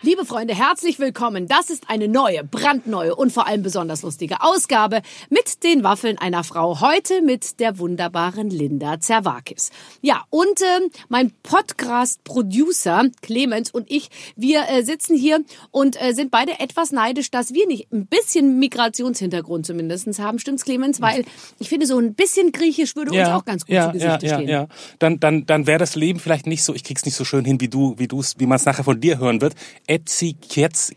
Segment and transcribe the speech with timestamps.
[0.00, 1.48] Liebe Freunde, herzlich willkommen.
[1.48, 6.44] Das ist eine neue, brandneue und vor allem besonders lustige Ausgabe mit den Waffeln einer
[6.44, 6.80] Frau.
[6.80, 9.70] Heute mit der wunderbaren Linda Zerwakis.
[10.00, 15.40] Ja, und äh, mein Podcast-Producer Clemens und ich, wir äh, sitzen hier
[15.72, 20.38] und äh, sind beide etwas neidisch, dass wir nicht ein bisschen Migrationshintergrund zumindest haben.
[20.38, 21.00] Stimmt's, Clemens?
[21.00, 21.24] Weil
[21.58, 24.34] ich finde, so ein bisschen Griechisch würde uns auch ganz gut ja, zu Gesicht ja,
[24.36, 24.48] stehen.
[24.48, 24.68] Ja, ja.
[25.00, 27.60] Dann, dann, dann wäre das Leben vielleicht nicht so, ich krieg's nicht so schön hin,
[27.60, 29.54] wie du, wie du's, wie man es nachher von dir hören wird.
[29.88, 30.94] Etzi Kietzi.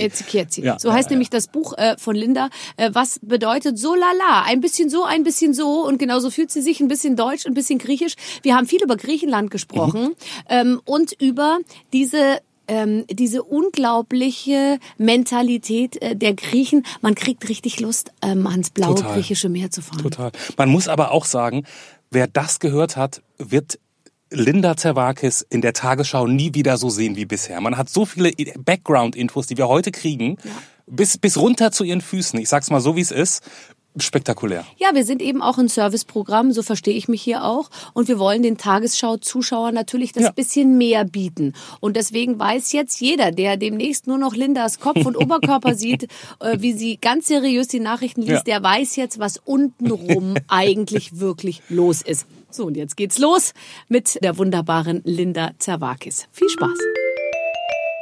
[0.00, 0.62] Etzi Kietzi.
[0.62, 1.14] Ja, so ja, heißt ja.
[1.14, 4.42] nämlich das Buch äh, von Linda, äh, was bedeutet so lala.
[4.46, 7.54] Ein bisschen so, ein bisschen so und genauso fühlt sie sich ein bisschen deutsch, ein
[7.54, 8.14] bisschen griechisch.
[8.42, 10.14] Wir haben viel über Griechenland gesprochen Mhm.
[10.48, 11.58] ähm, und über
[11.92, 16.84] diese ähm, diese unglaubliche Mentalität äh, der Griechen.
[17.02, 19.14] Man kriegt richtig Lust, ähm, ans blaue Total.
[19.14, 20.02] griechische Meer zu fahren.
[20.02, 20.32] Total.
[20.56, 21.64] Man muss aber auch sagen,
[22.10, 23.78] wer das gehört hat, wird
[24.34, 27.60] Linda Zerwakis in der Tagesschau nie wieder so sehen wie bisher.
[27.60, 30.36] Man hat so viele Background-Infos, die wir heute kriegen,
[30.86, 32.38] bis, bis runter zu ihren Füßen.
[32.40, 33.42] Ich sag's mal so, wie es ist.
[33.96, 34.64] Spektakulär.
[34.76, 37.70] Ja, wir sind eben auch ein Serviceprogramm, so verstehe ich mich hier auch.
[37.92, 40.32] Und wir wollen den Tagesschau-Zuschauern natürlich das Ja.
[40.32, 41.52] bisschen mehr bieten.
[41.78, 46.08] Und deswegen weiß jetzt jeder, der demnächst nur noch Lindas Kopf und Oberkörper sieht,
[46.40, 48.58] äh, wie sie ganz seriös die Nachrichten liest, Ja.
[48.58, 52.26] der weiß jetzt, was untenrum eigentlich wirklich los ist.
[52.54, 53.52] So, und jetzt geht's los
[53.88, 56.28] mit der wunderbaren Linda Zerwakis.
[56.30, 57.03] Viel Spaß!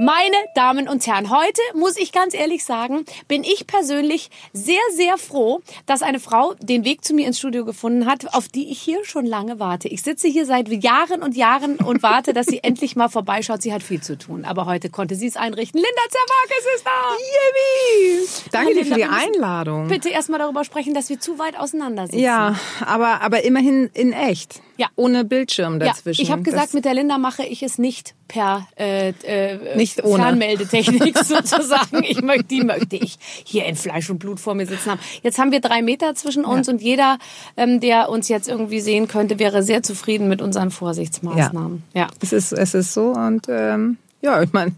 [0.05, 5.17] Meine Damen und Herren, heute muss ich ganz ehrlich sagen, bin ich persönlich sehr, sehr
[5.17, 8.81] froh, dass eine Frau den Weg zu mir ins Studio gefunden hat, auf die ich
[8.81, 9.87] hier schon lange warte.
[9.87, 13.63] Ich sitze hier seit Jahren und Jahren und warte, dass sie endlich mal vorbeischaut.
[13.63, 15.81] Sie hat viel zu tun, aber heute konnte sie es einrichten.
[15.81, 18.11] Linda Zerwakis ist da!
[18.19, 18.49] Yippie!
[18.51, 19.87] Danke dir für die Einladung.
[19.87, 22.19] Bitte erstmal darüber sprechen, dass wir zu weit auseinander sitzen.
[22.19, 24.61] Ja, aber, aber immerhin in echt.
[24.79, 24.89] Ja.
[24.97, 26.23] Ohne Bildschirm Ja, dazwischen.
[26.23, 29.92] ich habe gesagt, Das- mit der Linda mache ich es nicht per äh, äh, Nicht
[30.03, 30.23] ohne.
[30.23, 32.03] Fernmeldetechnik sozusagen.
[32.03, 35.01] Ich möchte, die möchte ich hier in Fleisch und Blut vor mir sitzen haben.
[35.23, 37.19] Jetzt haben wir drei Meter zwischen uns und jeder,
[37.57, 41.83] ähm, der uns jetzt irgendwie sehen könnte, wäre sehr zufrieden mit unseren Vorsichtsmaßnahmen.
[41.95, 42.09] Ja.
[42.21, 44.73] es, ist, es ist so und ähm, ja, ich meine,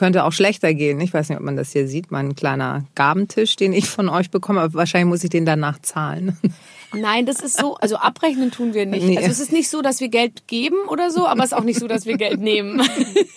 [0.00, 0.98] könnte auch schlechter gehen.
[1.00, 4.30] Ich weiß nicht, ob man das hier sieht, mein kleiner Gabentisch, den ich von euch
[4.30, 6.38] bekomme, aber wahrscheinlich muss ich den danach zahlen.
[6.92, 9.06] Nein, das ist so, also abrechnen tun wir nicht.
[9.06, 9.16] Nee.
[9.16, 11.62] Also es ist nicht so, dass wir Geld geben oder so, aber es ist auch
[11.64, 12.80] nicht so, dass wir Geld nehmen.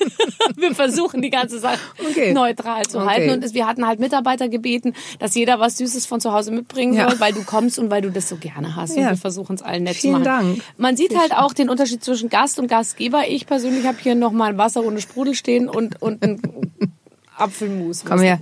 [0.58, 2.34] wir versuchen die ganze Sache Okay.
[2.34, 3.08] neutral zu Okay.
[3.08, 6.52] halten und es, wir hatten halt Mitarbeiter gebeten, dass jeder was Süßes von zu Hause
[6.52, 7.10] mitbringen Ja.
[7.10, 8.96] soll, weil du kommst und weil du das so gerne hast.
[8.96, 9.10] Und Ja.
[9.12, 10.56] wir versuchen es allen nett Vielen zu machen.
[10.56, 10.62] Dank.
[10.78, 13.28] Man sieht halt auch den Unterschied zwischen Gast und Gastgeber.
[13.28, 16.42] Ich persönlich habe hier noch mal ein Wasser ohne Sprudel stehen und, und ein
[17.38, 18.04] Apfelmus.
[18.06, 18.40] Komm her.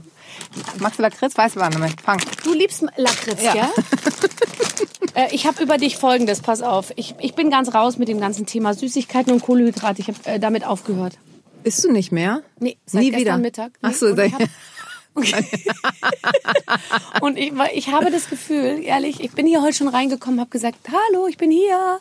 [0.80, 1.38] Magst du Lakritz?
[1.38, 2.02] Weißt du, damit?
[2.02, 2.19] Fang.
[2.44, 3.56] Du liebst Lakritz, Ja.
[3.56, 3.69] ja?
[5.25, 6.92] äh, ich habe über dich Folgendes, pass auf.
[6.96, 10.02] Ich, ich bin ganz raus mit dem ganzen Thema Süßigkeiten und Kohlenhydrate.
[10.02, 11.18] Ich habe äh, damit aufgehört.
[11.64, 12.42] Bist du nicht mehr?
[12.59, 13.38] Nee, seit Nie wieder.
[13.38, 13.74] Mittag.
[13.81, 14.50] Nee, Ach so, und ich seit- hab-
[17.22, 20.78] Und ich, ich habe das Gefühl, ehrlich, ich bin hier heute schon reingekommen, habe gesagt,
[20.88, 22.00] hallo, ich bin hier.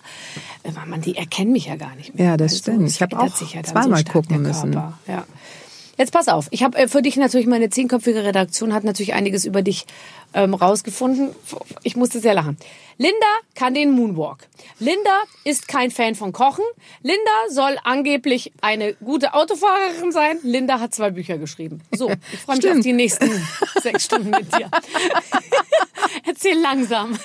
[0.63, 2.27] Äh, Man, die erkennen mich ja gar nicht mehr.
[2.27, 2.87] Ja, das stimmt.
[2.87, 4.73] es Ich hab verändert auch ja zweimal stark gucken müssen.
[4.73, 5.25] Ja.
[6.01, 9.45] Jetzt pass auf, ich habe äh, für dich natürlich meine zehnköpfige Redaktion hat natürlich einiges
[9.45, 9.85] über dich
[10.35, 11.31] ähm, rausgefunden.
[11.83, 12.57] Ich musste sehr lachen.
[12.99, 14.47] Linda kann den Moonwalk.
[14.79, 16.65] Linda ist kein Fan von Kochen.
[17.03, 20.39] Linda soll angeblich eine gute Autofahrerin sein.
[20.43, 21.81] Linda hat zwei Bücher geschrieben.
[21.97, 22.85] So, ich freue mich auf Stimmt.
[22.85, 23.31] die nächsten
[23.83, 24.71] sechs Stunden mit dir.
[26.27, 27.19] Erzähl langsam.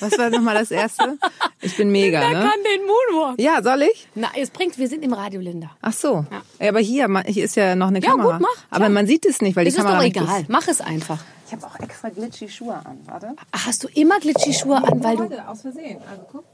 [0.00, 1.18] Was war nochmal das erste?
[1.60, 2.50] Ich bin mega, Linda ne?
[2.50, 3.40] kann den Moonwalk.
[3.40, 4.08] Ja, soll ich?
[4.14, 5.70] Na, es bringt, wir sind im Radio, Linda.
[5.80, 6.26] Ach so.
[6.30, 6.42] Ja.
[6.60, 6.68] Ja.
[6.70, 8.32] Aber hier, hier ist ja noch eine Ja, Kamera.
[8.38, 8.88] gut, mach, Aber klar.
[8.90, 10.40] man sieht es nicht, weil Es die ist Kamera doch nicht egal.
[10.42, 10.48] ist.
[10.48, 11.18] Mach es einfach.
[11.52, 13.34] Ich habe auch extra glitchy Schuhe an, warte.
[13.50, 15.48] Ach, hast du immer Glitchy-Schuhe an, weil du...
[15.48, 16.00] aus Versehen.
[16.10, 16.44] Also guck.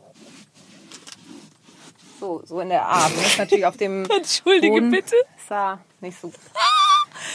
[2.18, 3.12] So, so in der Art.
[3.16, 4.90] Das ist natürlich auf dem Entschuldige Boden.
[4.90, 5.14] bitte.
[5.48, 6.32] Ja nicht so.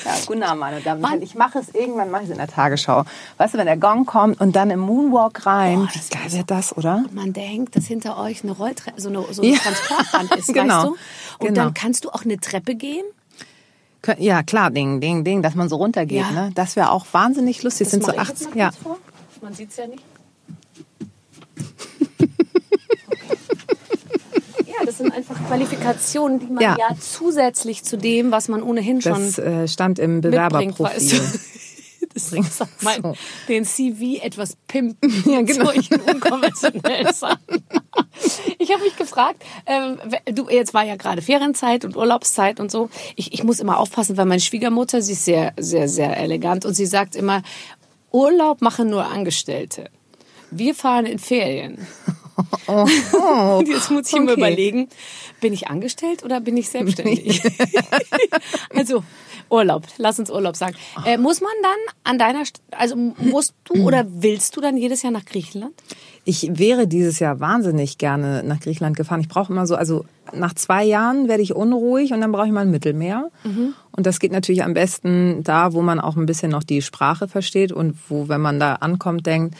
[0.06, 1.22] Ja, guten Abend, meine Damen und Herren.
[1.22, 3.04] Ich mache es irgendwann, mache ich es in der Tagesschau.
[3.38, 6.52] Weißt du, wenn der Gong kommt und dann im Moonwalk rein, Boah, wie geil wird
[6.52, 7.06] das, oder?
[7.12, 9.60] Man denkt, dass hinter euch eine Rolltreppe, so eine, so eine Ja.
[9.60, 10.74] Transportbahn ist, Genau.
[10.76, 10.90] weißt du?
[10.90, 10.98] Und
[11.40, 11.62] Genau.
[11.64, 13.06] dann kannst du auch eine Treppe gehen.
[14.18, 16.22] Ja, klar, Ding, Ding, Ding, dass man so runtergeht.
[16.22, 16.32] Ja.
[16.32, 16.52] Ne?
[16.56, 17.86] Das wäre auch wahnsinnig lustig.
[17.86, 18.72] Das sind so mach ich jetzt 80, mal ja.
[18.72, 18.98] vor.
[19.42, 20.04] Man sieht es ja nicht.
[24.80, 26.76] Ja, das sind einfach Qualifikationen, die man ja.
[26.80, 26.96] Ja.
[27.00, 30.22] zusätzlich zu dem, was man ohnehin schon Das äh, stand im.
[30.22, 31.22] Bewerberprofil.
[32.14, 33.14] Bringt's ist mein, so.
[33.48, 35.66] den CV etwas pimpen Ja, mit genau.
[35.66, 37.64] solchen unkonventionellen Sachen.
[38.60, 42.90] Ich habe mich gefragt, ähm, du, jetzt war ja gerade Ferienzeit und Urlaubszeit und so.
[43.16, 46.74] Ich, ich muss immer aufpassen, weil meine Schwiegermutter, sie ist sehr, sehr, sehr elegant und
[46.74, 47.42] sie sagt immer,
[48.12, 49.90] Urlaub machen nur Angestellte.
[50.52, 51.88] Wir fahren in Ferien.
[52.68, 53.64] Oh, oh.
[53.68, 54.34] Jetzt muss ich mir Okay.
[54.34, 54.90] überlegen,
[55.42, 57.42] bin ich angestellt oder bin ich selbstständig?
[58.76, 59.04] also
[59.50, 60.76] Urlaub, lass uns Urlaub sagen.
[61.06, 65.04] Äh, muss man dann an deiner, St- also musst du oder willst du dann jedes
[65.04, 65.74] Jahr nach Griechenland?
[66.26, 69.20] Ich wäre dieses Jahr wahnsinnig gerne nach Griechenland gefahren.
[69.20, 72.54] Ich brauche immer so, also nach zwei Jahren werde ich unruhig und dann brauche ich
[72.54, 73.30] mal ein Mittelmeer.
[73.44, 77.28] Und das geht natürlich am besten da, wo man auch ein bisschen noch die Sprache
[77.28, 79.56] versteht und wo, wenn man da ankommt, denkt,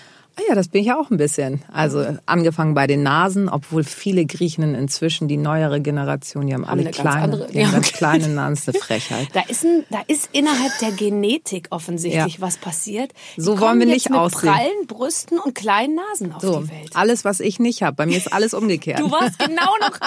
[0.50, 1.64] ja, das bin ich ja auch ein bisschen.
[1.72, 6.82] Also angefangen bei den Nasen, obwohl viele Griechinnen inzwischen, die neuere Generation, die haben alle
[6.82, 7.98] eine ganz kleine, andere- die haben ja, ganz okay.
[7.98, 9.28] kleine Nasen, das ist eine Frechheit.
[9.34, 12.42] Da ist, ein, da ist innerhalb der Genetik offensichtlich Ja.
[12.42, 13.12] was passiert.
[13.38, 14.52] Die So wollen wir nicht mit aussehen.
[14.52, 16.92] prallen Brüsten und kleinen Nasen auf So, die Welt.
[16.96, 17.96] alles, was ich nicht habe.
[17.96, 19.00] Bei mir ist alles umgekehrt.
[19.00, 20.00] Du warst genau noch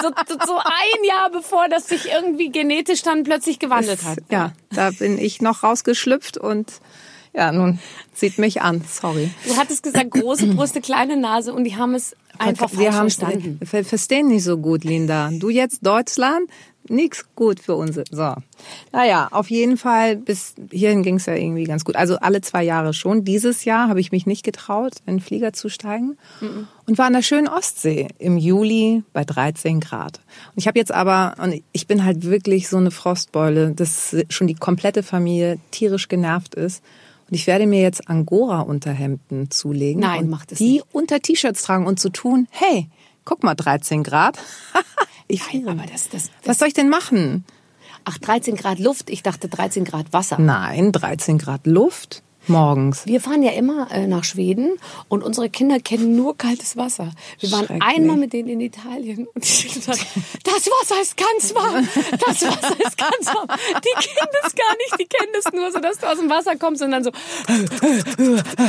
[0.00, 4.18] so, so, so ein Jahr bevor das sich irgendwie genetisch dann plötzlich gewandelt hat.
[4.30, 6.70] Ja, da bin ich noch rausgeschlüpft und
[7.34, 7.78] ja, nun
[8.14, 8.82] sieht mich an.
[8.88, 9.30] Sorry.
[9.46, 13.10] Du hattest gesagt, große Brüste, kleine Nase und die haben es einfach wir falsch haben
[13.10, 13.60] verstanden.
[13.64, 15.30] ver verstehen nicht so gut, Linda.
[15.32, 16.48] Du jetzt Deutschland,
[16.88, 17.98] nix gut für uns.
[18.10, 18.34] So.
[18.92, 21.96] Naja, auf jeden Fall, bis hierhin ging es ja irgendwie ganz gut.
[21.96, 23.24] Also alle zwei Jahre schon.
[23.24, 26.16] Dieses Jahr habe ich mich nicht getraut, in den Flieger zu steigen
[26.86, 30.18] und war an der schönen Ostsee im Juli bei 13 Grad.
[30.18, 34.46] Und ich habe jetzt aber, und ich bin halt wirklich so eine Frostbeule, dass schon
[34.46, 36.82] die komplette Familie tierisch genervt ist.
[37.32, 40.02] Und ich werde mir jetzt Angora-Unterhemden zulegen.
[40.02, 40.86] Nein, und mach das die nicht.
[40.92, 42.90] unter T-Shirts tragen und zu tun, hey,
[43.24, 44.36] guck mal, 13 Grad.
[45.28, 47.46] ich Nein, aber das, das, das, Was soll ich denn machen?
[48.04, 50.38] ach, 13 Grad Luft, ich dachte 13 Grad Wasser.
[50.38, 53.06] Nein, 13 Grad Luft morgens.
[53.06, 54.72] Wir fahren ja immer äh, nach Schweden
[55.08, 57.10] und unsere Kinder kennen nur kaltes Wasser.
[57.40, 60.06] Wir waren einmal mit denen in Italien und die haben gesagt,
[60.44, 61.88] das Wasser ist ganz warm,
[62.26, 63.48] das Wasser ist ganz warm.
[63.48, 66.56] Die kennen das gar nicht, die kennen das nur so, dass du aus dem Wasser
[66.56, 67.10] kommst und dann so,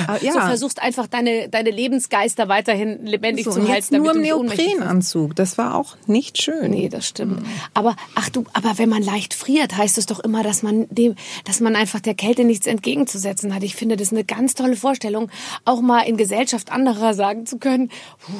[0.07, 0.33] Ah, ja.
[0.33, 3.73] so versuchst einfach deine, deine Lebensgeister weiterhin lebendig So, zu halten.
[3.73, 4.21] jetzt nur im.
[4.21, 5.35] Neoprenanzug.
[5.35, 6.71] Das war auch nicht schön.
[6.71, 7.45] Nee, das stimmt.
[7.73, 11.15] Aber ach du, aber wenn man leicht friert, heißt es doch immer, dass man dem,
[11.45, 13.62] dass man einfach der Kälte nichts entgegenzusetzen hat.
[13.63, 15.29] Ich finde das eine ganz tolle Vorstellung,
[15.65, 17.89] auch mal in Gesellschaft anderer sagen zu können,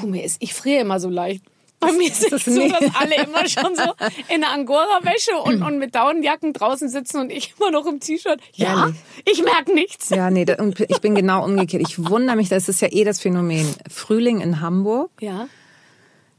[0.06, 1.44] mir ist, ich friere immer so leicht.
[1.80, 3.84] Bei mir ist es das so, dass alle immer schon so
[4.34, 8.40] in der Angora-Wäsche und, und mit Daunenjacken draußen sitzen und ich immer noch im T-Shirt.
[8.54, 8.96] Ja, Ehrlich?
[9.26, 10.10] ich merke nichts.
[10.10, 11.84] Ja, nee, und ich bin genau umgekehrt.
[11.86, 13.68] Ich wundere mich, das ist ja eh das Phänomen.
[13.90, 15.48] Frühling in Hamburg, Ja.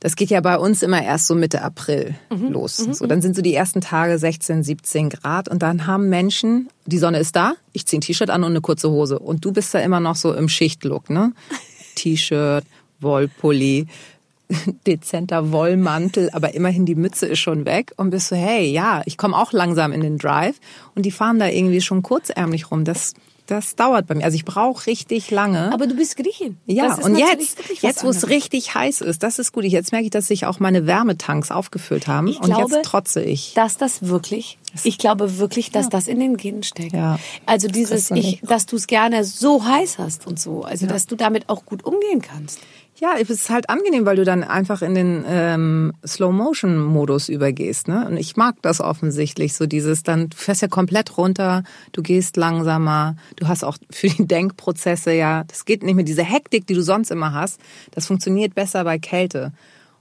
[0.05, 2.77] Das geht ja bei uns immer erst so Mitte April los.
[2.77, 6.99] So, dann sind so die ersten Tage 16, 17 Grad und dann haben Menschen, die
[6.99, 9.19] Sonne ist da, ich ziehe ein T-Shirt an und eine kurze Hose.
[9.19, 11.33] Und du bist da immer noch so im Schichtlook, ne?
[11.95, 12.67] T-Shirt,
[13.01, 13.87] Wollpulli,
[14.87, 19.17] dezenter Wollmantel, aber immerhin die Mütze ist schon weg und bist so, hey, ja, ich
[19.17, 20.57] komme auch langsam in den Drive
[20.95, 22.85] und die fahren da irgendwie schon kurzärmlich rum.
[22.85, 23.15] Das,
[23.47, 24.25] das dauert bei mir.
[24.25, 25.73] Also ich brauche richtig lange.
[25.73, 26.57] Aber du bist Griechin.
[26.67, 29.65] Ja, und jetzt, jetzt wo es richtig heiß ist, das ist gut.
[29.65, 33.23] Jetzt merke ich, dass sich auch meine Wärmetanks aufgefüllt haben Ich und glaube, jetzt trotze
[33.23, 33.53] ich.
[33.55, 36.95] dass das wirklich, ich glaube wirklich, dass das in den Genen steckt.
[36.95, 37.19] Ja.
[37.47, 41.07] Also dieses, Das ich, dass du es gerne so heiß hast und so, also dass
[41.07, 42.61] du damit auch gut umgehen kannst.
[42.97, 47.89] Ja, es ist halt angenehm, weil du dann einfach in den ähm, Slow-Motion-Modus übergehst.
[47.89, 48.07] Ne?
[48.07, 52.37] Und ich mag das offensichtlich, so dieses, dann du fährst ja komplett runter, du gehst
[52.37, 56.75] langsamer, du hast auch für die Denkprozesse ja, das geht nicht mehr, diese Hektik, die
[56.75, 59.53] du sonst immer hast, das funktioniert besser bei Kälte.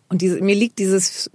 [0.08, 1.32] Und diese, mir liegt dieses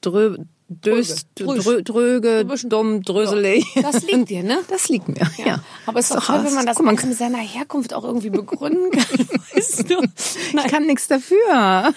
[0.00, 0.38] Drö,
[0.70, 3.64] Dös, drö, dröge, dumm, dröselig.
[3.80, 4.58] Das liegt dir, ne?
[4.68, 5.60] Das liegt mir, ja.
[5.86, 8.90] Aber es ist doch toll, wenn man das alles mit seiner Herkunft auch irgendwie begründen
[8.90, 9.26] kann.
[9.54, 10.02] Weißt du?
[10.02, 11.38] Ich kann nichts dafür,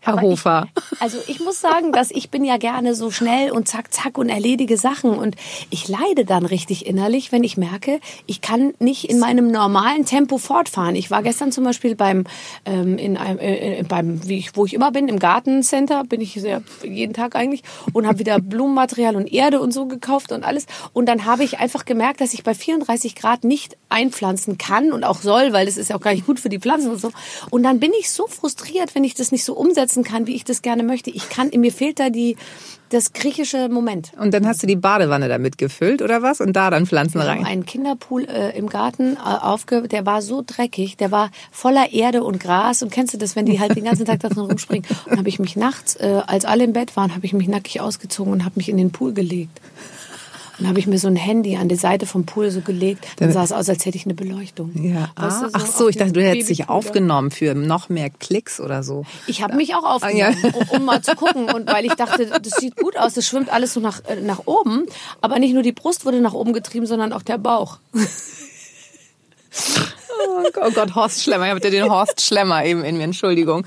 [0.00, 0.68] Herr Aber Hofer.
[0.92, 4.18] Ich, also ich muss sagen, dass ich bin ja gerne so schnell und zack, zack
[4.18, 5.10] und erledige Sachen.
[5.10, 5.34] Und
[5.70, 10.38] ich leide dann richtig innerlich, wenn ich merke, ich kann nicht in meinem normalen Tempo
[10.38, 10.94] fortfahren.
[10.94, 12.22] Ich war gestern zum Beispiel beim,
[12.66, 16.20] ähm, in einem, äh, äh, beim wie ich, wo ich immer bin, im Gartencenter, bin
[16.20, 20.44] ich sehr, jeden Tag eigentlich, und habe wieder Blumenmaterial und Erde und so gekauft und
[20.44, 20.66] alles.
[20.92, 25.04] Und dann habe ich einfach gemerkt, dass ich bei 34 Grad nicht einpflanzen kann und
[25.04, 27.10] auch soll, weil das ist ja auch gar nicht gut für die Pflanzen und so.
[27.50, 30.44] Und dann bin ich so frustriert, wenn ich das nicht so umsetzen kann, wie ich
[30.44, 31.10] das gerne möchte.
[31.10, 32.36] Ich kann, mir fehlt da die,
[32.94, 34.12] das griechische Moment.
[34.18, 36.40] Und dann hast du die Badewanne damit gefüllt oder was?
[36.40, 37.46] Und da dann Pflanzen Wir haben rein.
[37.46, 42.22] einen Kinderpool äh, im Garten äh, aufge, der war so dreckig, der war voller Erde
[42.22, 44.88] und Gras und kennst du das, wenn die halt den ganzen Tag da drin rumspringen?
[45.06, 47.80] Und habe ich mich nachts, äh, als alle im Bett waren, habe ich mich nackig
[47.80, 49.60] ausgezogen und habe mich in den Pool gelegt.
[50.58, 53.32] Und habe ich mir so ein Handy an die Seite vom Pool so gelegt, dann
[53.32, 54.70] sah es aus, als hätte ich eine Beleuchtung.
[54.74, 55.10] Ja.
[55.16, 58.60] Weißt du, ah, ach so, ich dachte, du hättest dich aufgenommen für noch mehr Klicks
[58.60, 59.04] oder so.
[59.26, 61.50] Ich habe mich auch aufgenommen, um, um mal zu gucken.
[61.52, 64.42] Und weil ich dachte, das sieht gut aus, das schwimmt alles so nach, äh, nach
[64.46, 64.86] oben.
[65.20, 67.78] Aber nicht nur die Brust wurde nach oben getrieben, sondern auch der Bauch.
[70.26, 71.44] Oh Oh Gott, Horst Schlemmer.
[71.44, 73.04] Ich habe den Horst Schlemmer eben in mir.
[73.04, 73.66] Entschuldigung.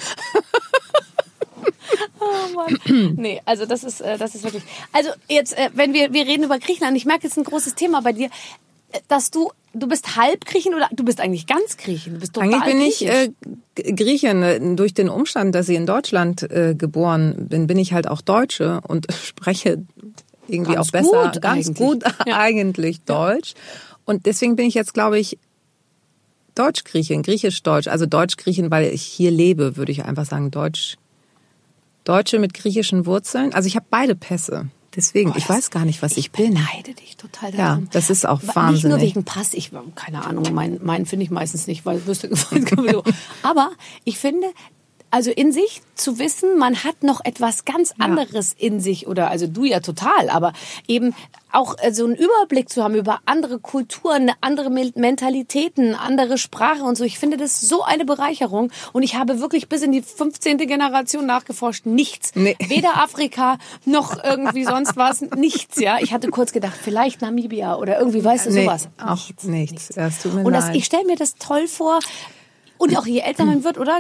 [2.20, 3.16] Oh Mann.
[3.18, 4.64] Nee, also das ist, äh, das ist wirklich.
[4.94, 7.76] Also jetzt, äh, wenn wir, wir reden über Griechenland, ich merke, es ist ein großes
[7.76, 8.28] Thema bei dir,
[8.92, 12.16] äh, dass du, du bist halb Griechen oder du bist eigentlich ganz Griechen.
[12.16, 13.30] Du bist total Eigentlich bin ich griechisch.
[13.86, 14.44] äh, Griechin.
[14.44, 18.22] Äh, Durch den Umstand, dass ich in Deutschland äh, geboren bin, bin ich halt auch
[18.22, 19.84] Deutsche und spreche
[20.48, 21.78] irgendwie Ganz auch besser, gut ganz eigentlich.
[21.78, 22.38] gut Ja.
[22.38, 23.54] eigentlich Deutsch.
[24.06, 25.38] Und deswegen bin ich jetzt, glaube ich,
[26.56, 27.88] Deutsch-Griechin, Griechisch-Deutsch.
[27.88, 30.96] Also Deutsch-Griechin, weil ich hier lebe, würde ich einfach sagen, Deutsch.
[32.08, 33.54] Deutsche mit griechischen Wurzeln.
[33.54, 34.70] Also ich habe beide Pässe.
[34.96, 36.56] Deswegen, ich weiß gar nicht, was ich, bin.
[36.56, 37.88] beneide dich total Ja, darum.
[37.92, 39.02] das ist auch Nicht nur wahnsinnig.
[39.02, 43.04] wegen Pass, ich keine Ahnung, meinen mein finde ich meistens nicht, weil wüsste so.
[43.44, 43.72] Aber
[44.06, 44.48] ich finde,
[45.18, 49.48] also in sich zu wissen, man hat noch etwas ganz anderes in sich oder also
[49.48, 50.54] du ja total, aber
[50.88, 51.16] eben
[51.52, 56.96] auch äh, so einen Überblick zu haben über andere Kulturen, andere Mentalitäten, andere Sprache und
[57.00, 57.04] so.
[57.04, 60.60] Ich finde das so eine Bereicherung und ich habe wirklich bis in die 15.
[60.60, 62.34] Generation nachgeforscht, nichts.
[62.36, 62.56] Nee.
[62.68, 65.98] Weder Afrika noch irgendwie sonst was, nichts, ja.
[66.00, 68.88] Ich hatte kurz gedacht, vielleicht Namibia oder irgendwie, weißt du, Nee, sowas.
[69.04, 69.90] auch nichts.
[69.96, 70.76] Ja, es tut mir Und das, leid.
[70.76, 72.02] ich stelle mir das toll vor.
[72.78, 74.00] Und auch je älter man wird, oder?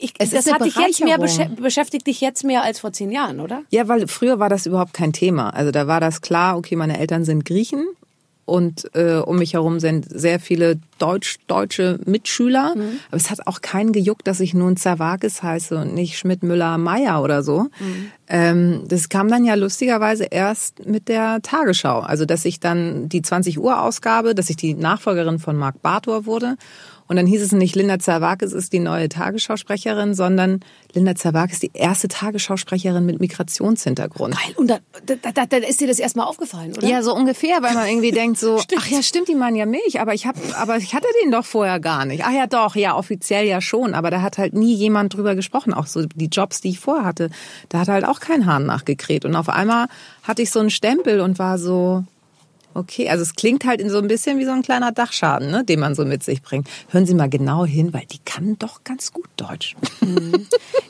[0.00, 3.40] Ich, Es das hat dich jetzt mehr beschäftigt dich jetzt mehr als vor zehn Jahren,
[3.40, 3.62] oder?
[3.70, 5.50] Ja, weil früher war das überhaupt kein Thema.
[5.50, 7.86] Also da war das klar, okay, meine Eltern sind Griechen
[8.44, 12.74] und äh, um mich herum sind sehr viele deutsch-deutsche Mitschüler.
[13.08, 16.76] Aber es hat auch keinen gejuckt, dass ich nun Zerwakis heiße und nicht Schmidt, Müller,
[16.76, 17.68] Meier oder so.
[18.28, 22.00] Ähm, das kam dann ja lustigerweise erst mit der Tagesschau.
[22.00, 26.26] Also dass ich dann die 20 Uhr Ausgabe, dass ich die Nachfolgerin von Marc Bartor
[26.26, 26.56] wurde.
[27.12, 30.60] Und dann hieß es nicht, Linda Zerwakis ist die neue Tagesschausprecherin, sondern
[30.94, 34.34] Linda Zerwakis ist die erste Tagesschausprecherin mit Migrationshintergrund.
[34.34, 34.54] Geil.
[34.56, 36.88] Und da, da, da, da ist dir das erstmal aufgefallen, oder?
[36.88, 40.00] Ja, so ungefähr, weil man irgendwie denkt so, ach ja, stimmt, die meinen ja mich,
[40.00, 42.24] aber ich hab, aber ich hatte den doch vorher gar nicht.
[42.24, 45.74] Ach ja, doch, ja, offiziell ja schon, aber da hat halt nie jemand drüber gesprochen.
[45.74, 47.28] Auch so die Jobs, die ich vorher hatte,
[47.68, 49.26] da hat halt auch kein Hahn nachgekräht.
[49.26, 49.88] Und auf einmal
[50.22, 52.04] hatte ich so einen Stempel und war so,
[52.74, 55.64] okay, also es klingt halt in so ein bisschen wie so ein kleiner Dachschaden, ne,
[55.64, 56.68] den man so mit sich bringt.
[56.90, 59.76] Hören Sie mal genau hin, weil die kann doch ganz gut Deutsch.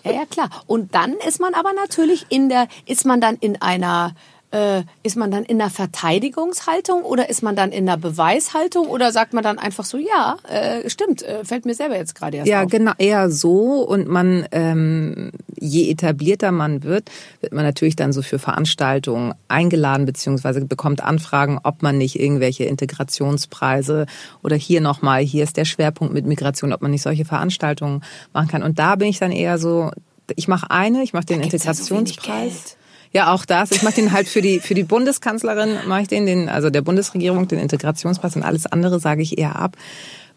[0.04, 0.50] Ja, ja, klar.
[0.66, 4.14] Und dann ist man aber natürlich in der, ist man dann in einer,
[4.52, 9.10] äh, ist man dann in einer Verteidigungshaltung oder ist man dann in einer Beweishaltung oder
[9.10, 12.48] sagt man dann einfach so, ja, äh, stimmt, äh, fällt mir selber jetzt gerade erst
[12.48, 12.70] Ja, auf.
[12.70, 13.82] genau, eher so.
[13.82, 20.04] Und man, ähm, je etablierter man wird, wird man natürlich dann so für Veranstaltungen eingeladen,
[20.04, 24.06] beziehungsweise bekommt Anfragen, ob man nicht irgendwelche Integrationspreise
[24.42, 28.48] oder hier nochmal, hier ist der Schwerpunkt mit Migration, ob man nicht solche Veranstaltungen machen
[28.48, 28.62] kann.
[28.62, 29.90] Und da bin ich dann eher so,
[30.36, 32.76] ich mache eine, ich mache den ja Integrationspreis.
[33.12, 33.70] Ja, auch das.
[33.72, 36.82] Ich mache den halt für die für die Bundeskanzlerin mache ich den, den also der
[36.82, 39.76] Bundesregierung den Integrationspreis und alles andere sage ich eher ab,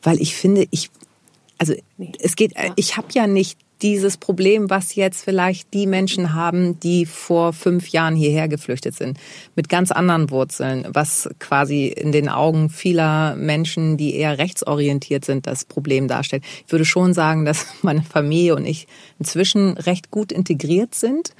[0.03, 0.89] weil ich finde, ich
[1.57, 1.73] also
[2.19, 7.05] es geht, ich habe ja nicht dieses Problem, was jetzt vielleicht die Menschen haben, die
[7.05, 9.19] vor fünf Jahren hierher geflüchtet sind,
[9.55, 15.45] mit ganz anderen Wurzeln, was quasi in den Augen vieler Menschen, die eher rechtsorientiert sind,
[15.45, 16.43] das Problem darstellt.
[16.65, 18.87] Ich würde schon sagen, dass meine Familie und ich
[19.19, 21.33] inzwischen recht gut integriert sind.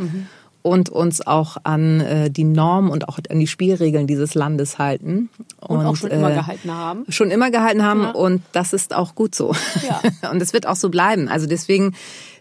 [0.66, 5.30] Und uns auch an äh, die Normen und auch an die Spielregeln dieses Landes halten.
[5.62, 7.06] Und, auch schon immer äh, gehalten haben.
[7.08, 8.12] schon immer gehalten haben Ja.
[8.14, 9.54] und das ist auch gut so.
[9.88, 10.02] Ja.
[10.32, 11.28] Und es wird auch so bleiben.
[11.28, 11.94] Also deswegen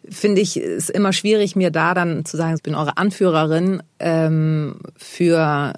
[0.08, 4.76] finde ich es immer schwierig, mir da dann zu sagen, ich bin eure Anführerin ähm,
[4.96, 5.74] für,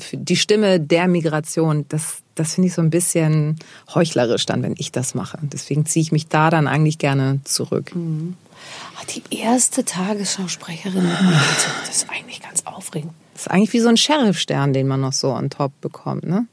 [0.00, 1.84] für die Stimme der Migration.
[1.88, 3.56] Das, das finde ich so ein bisschen
[3.94, 5.38] heuchlerisch dann, wenn ich das mache.
[5.42, 7.92] Deswegen ziehe ich mich da dann eigentlich gerne zurück.
[7.94, 7.98] Ah,
[9.10, 11.18] Die erste Tagesschausprecherin mit
[11.86, 13.12] das ist eigentlich ganz aufregend.
[13.34, 16.46] Das ist eigentlich wie so ein Sheriffstern, den man noch so on top bekommt, ne?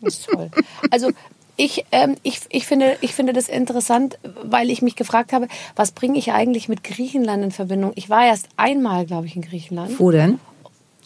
[0.00, 0.50] Das ist toll.
[0.90, 1.10] Also
[1.56, 5.92] ich, ähm, ich, ich, finde, ich finde das interessant, weil ich mich gefragt habe, was
[5.92, 7.92] bringe ich eigentlich mit Griechenland in Verbindung?
[7.94, 9.98] Ich war erst einmal, glaube ich, in Griechenland.
[10.00, 10.40] Wo denn?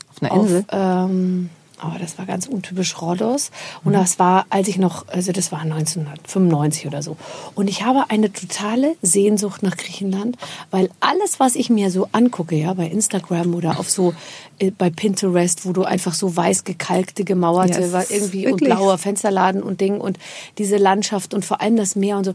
[0.08, 0.64] Auf einer Insel?
[0.68, 3.50] Auf, ähm, aber das war ganz untypisch Rhodos.
[3.84, 7.16] Und das war, als ich noch, also das war 1995 oder so.
[7.54, 10.36] Und ich habe eine totale Sehnsucht nach Griechenland,
[10.70, 14.14] weil alles, was ich mir so angucke, ja, bei Instagram oder auf so,
[14.58, 18.46] äh, bei Pinterest, wo du einfach so weiß gekalkte, gemauerte, Ja, es war ist irgendwie
[18.46, 20.18] und wirklich- blauer Fensterladen und Ding und
[20.58, 22.32] diese Landschaft und vor allem das Meer und so.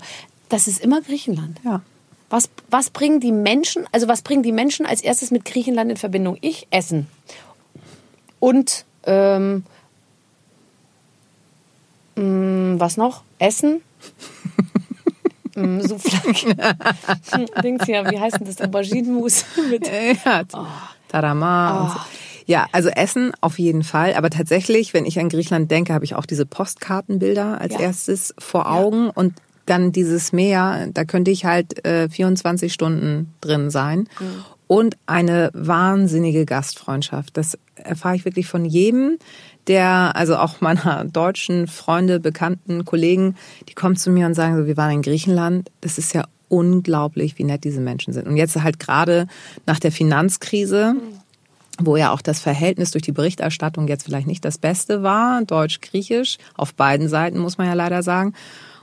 [0.50, 1.60] Das ist immer Griechenland.
[1.64, 1.82] Ja.
[2.30, 5.98] Was, was bringen die Menschen, also was bringen die Menschen als erstes mit Griechenland in
[5.98, 6.38] Verbindung?
[6.42, 7.08] Ich, Essen.
[8.40, 9.64] Und, ähm,
[12.16, 13.24] mh, was noch?
[13.40, 13.82] Essen?
[15.56, 16.56] mm, Souflaki.
[17.64, 18.62] Dings ja, wie heißt denn das?
[18.62, 20.44] Auberginenmus mit Ja,
[21.08, 21.82] Tarama.
[21.82, 22.00] und so.
[22.48, 24.14] Ja, also Essen auf jeden Fall.
[24.16, 27.80] Aber tatsächlich, wenn ich an Griechenland denke, habe ich auch diese Postkartenbilder als Ja.
[27.82, 29.34] erstes vor Augen und
[29.68, 34.10] dann dieses Meer, da könnte ich halt äh, 24 Stunden drin sein.
[34.68, 37.38] Und eine wahnsinnige Gastfreundschaft.
[37.38, 39.18] Das erfahre ich wirklich von jedem,
[39.68, 43.36] der, also auch meiner deutschen Freunde, Bekannten, Kollegen,
[43.70, 45.70] die kommen zu mir und sagen so, wir waren in Griechenland.
[45.82, 48.28] Das ist ja unglaublich, wie nett diese Menschen sind.
[48.28, 49.28] Und jetzt halt gerade
[49.66, 50.96] nach der Finanzkrise,
[51.80, 56.38] wo ja auch das Verhältnis durch die Berichterstattung jetzt vielleicht nicht das Beste war, deutsch-griechisch,
[56.56, 58.34] auf beiden Seiten muss man ja leider sagen.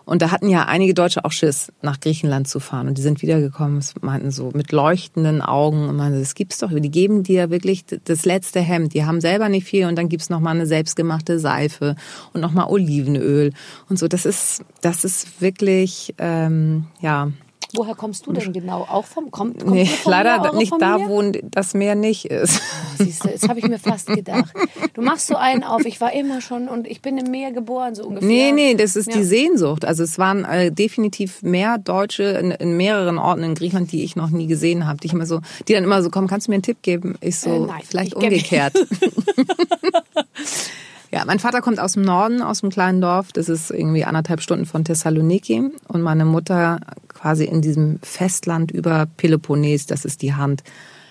[0.08, 2.88] Und da hatten ja einige Deutsche auch Schiss, nach Griechenland zu fahren.
[2.88, 6.70] Und die sind wiedergekommen, meinten so mit leuchtenden Augen und meinten, das gibt's doch.
[6.72, 8.94] Die geben dir wirklich das letzte Hemd.
[8.94, 11.94] Die haben selber nicht viel und dann gibt's noch mal eine selbstgemachte Seife
[12.32, 13.52] und noch mal Olivenöl
[13.90, 14.08] und so.
[14.08, 17.30] Das ist, das ist wirklich, ähm, ja,
[17.74, 18.86] Woher kommst du denn genau?
[18.88, 21.08] Auch vom kommt, kommt nee, leider nicht da, Familie?
[21.34, 22.62] wo das Meer nicht ist.
[22.96, 24.54] Siehst du, das habe ich mir fast gedacht.
[24.94, 27.94] Du machst so einen auf, ich war immer schon und ich bin im Meer geboren,
[27.94, 28.26] so ungefähr.
[28.26, 29.18] Nee, nee, das ist Ja.
[29.18, 29.84] die Sehnsucht.
[29.84, 34.16] Also es waren äh, definitiv mehr Deutsche in, in mehreren Orten in Griechenland, die ich
[34.16, 34.98] noch nie gesehen habe.
[35.00, 37.16] Die ich immer so, die dann immer so kommen, kannst du mir einen Tipp geben?
[37.20, 38.72] Ich so, Äh, nein, vielleicht ich umgekehrt.
[41.10, 43.32] ja, mein Vater kommt aus dem Norden, aus einem kleinen Dorf.
[43.32, 45.62] Das ist irgendwie anderthalb Stunden von Thessaloniki.
[45.88, 50.62] Und meine Mutter quasi in diesem Festland über Peloponnes, das ist die Hand.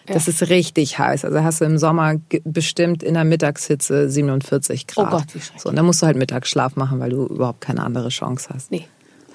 [0.06, 1.26] Das ist richtig heiß.
[1.26, 5.08] Also hast du im Sommer bestimmt in der Mittagshitze 47 Grad.
[5.08, 5.62] Oh Gott, wie schrecklich.
[5.62, 8.72] So, und dann musst du halt Mittagsschlaf machen, weil du überhaupt keine andere Chance hast.
[8.72, 8.86] Nee.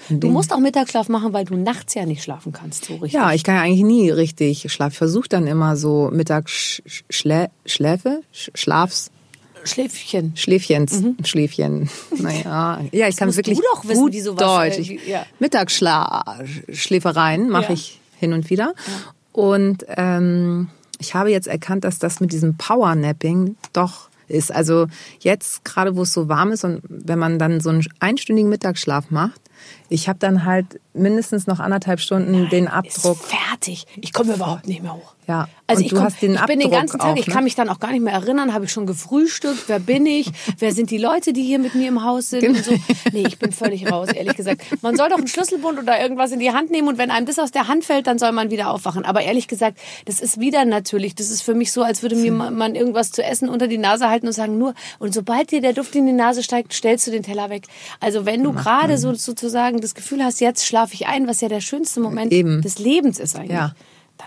[0.08, 3.12] Du musst auch Mittagsschlaf machen, weil du nachts ja nicht schlafen kannst, so richtig.
[3.12, 4.92] Ja, ich kann ja eigentlich nie richtig schlafen.
[4.92, 9.10] Ich versuche dann immer so Mittagsschläfe, Schläfe, Sch- Schlafs,
[9.64, 10.32] Schläfchen.
[10.36, 11.88] Schläfchens, Schläfchen.
[12.18, 14.78] Naja, ja, ich kann musst wirklich du doch wissen, gut sowas, Deutsch.
[14.78, 15.24] äh, Ich, wie- ja.
[15.38, 17.72] Mittagsschläfereien mache Ja.
[17.74, 18.74] ich hin und wieder.
[19.32, 24.52] Und ähm, ich habe jetzt erkannt, dass das mit diesem Powernapping doch ist.
[24.52, 24.86] Also
[25.20, 29.10] jetzt gerade, wo es so warm ist und wenn man dann so einen einstündigen Mittagsschlaf
[29.10, 29.40] macht,
[29.88, 33.16] ich habe dann halt mindestens noch anderthalb Stunden den Abdruck.
[33.20, 33.86] Ist fertig.
[34.00, 35.14] Ich komme überhaupt nicht mehr hoch.
[35.28, 37.32] Ja, Also ich, du komm, hast den ich bin den ganzen Tag, auch, ich ne?
[37.32, 40.30] kann mich dann auch gar nicht mehr erinnern, habe ich schon gefrühstückt, wer bin ich,
[40.58, 42.72] wer sind die Leute, die hier mit mir im Haus sind und so.
[43.12, 44.62] Nee, ich bin völlig raus, ehrlich gesagt.
[44.82, 47.38] Man soll doch einen Schlüsselbund oder irgendwas in die Hand nehmen und wenn einem das
[47.38, 49.04] aus der Hand fällt, dann soll man wieder aufwachen.
[49.04, 52.32] Aber ehrlich gesagt, das ist wieder natürlich, das ist für mich so, als würde mir
[52.32, 55.60] ma- man irgendwas zu essen unter die Nase halten und sagen nur, und sobald dir
[55.60, 57.66] der Duft in die Nase steigt, stellst du den Teller weg.
[58.00, 61.48] Also wenn du gerade so sozusagen das Gefühl hast, jetzt schlafe ich ein, was ja
[61.48, 62.62] der schönste Moment Eben.
[62.62, 63.52] des Lebens ist eigentlich.
[63.52, 63.72] Ja.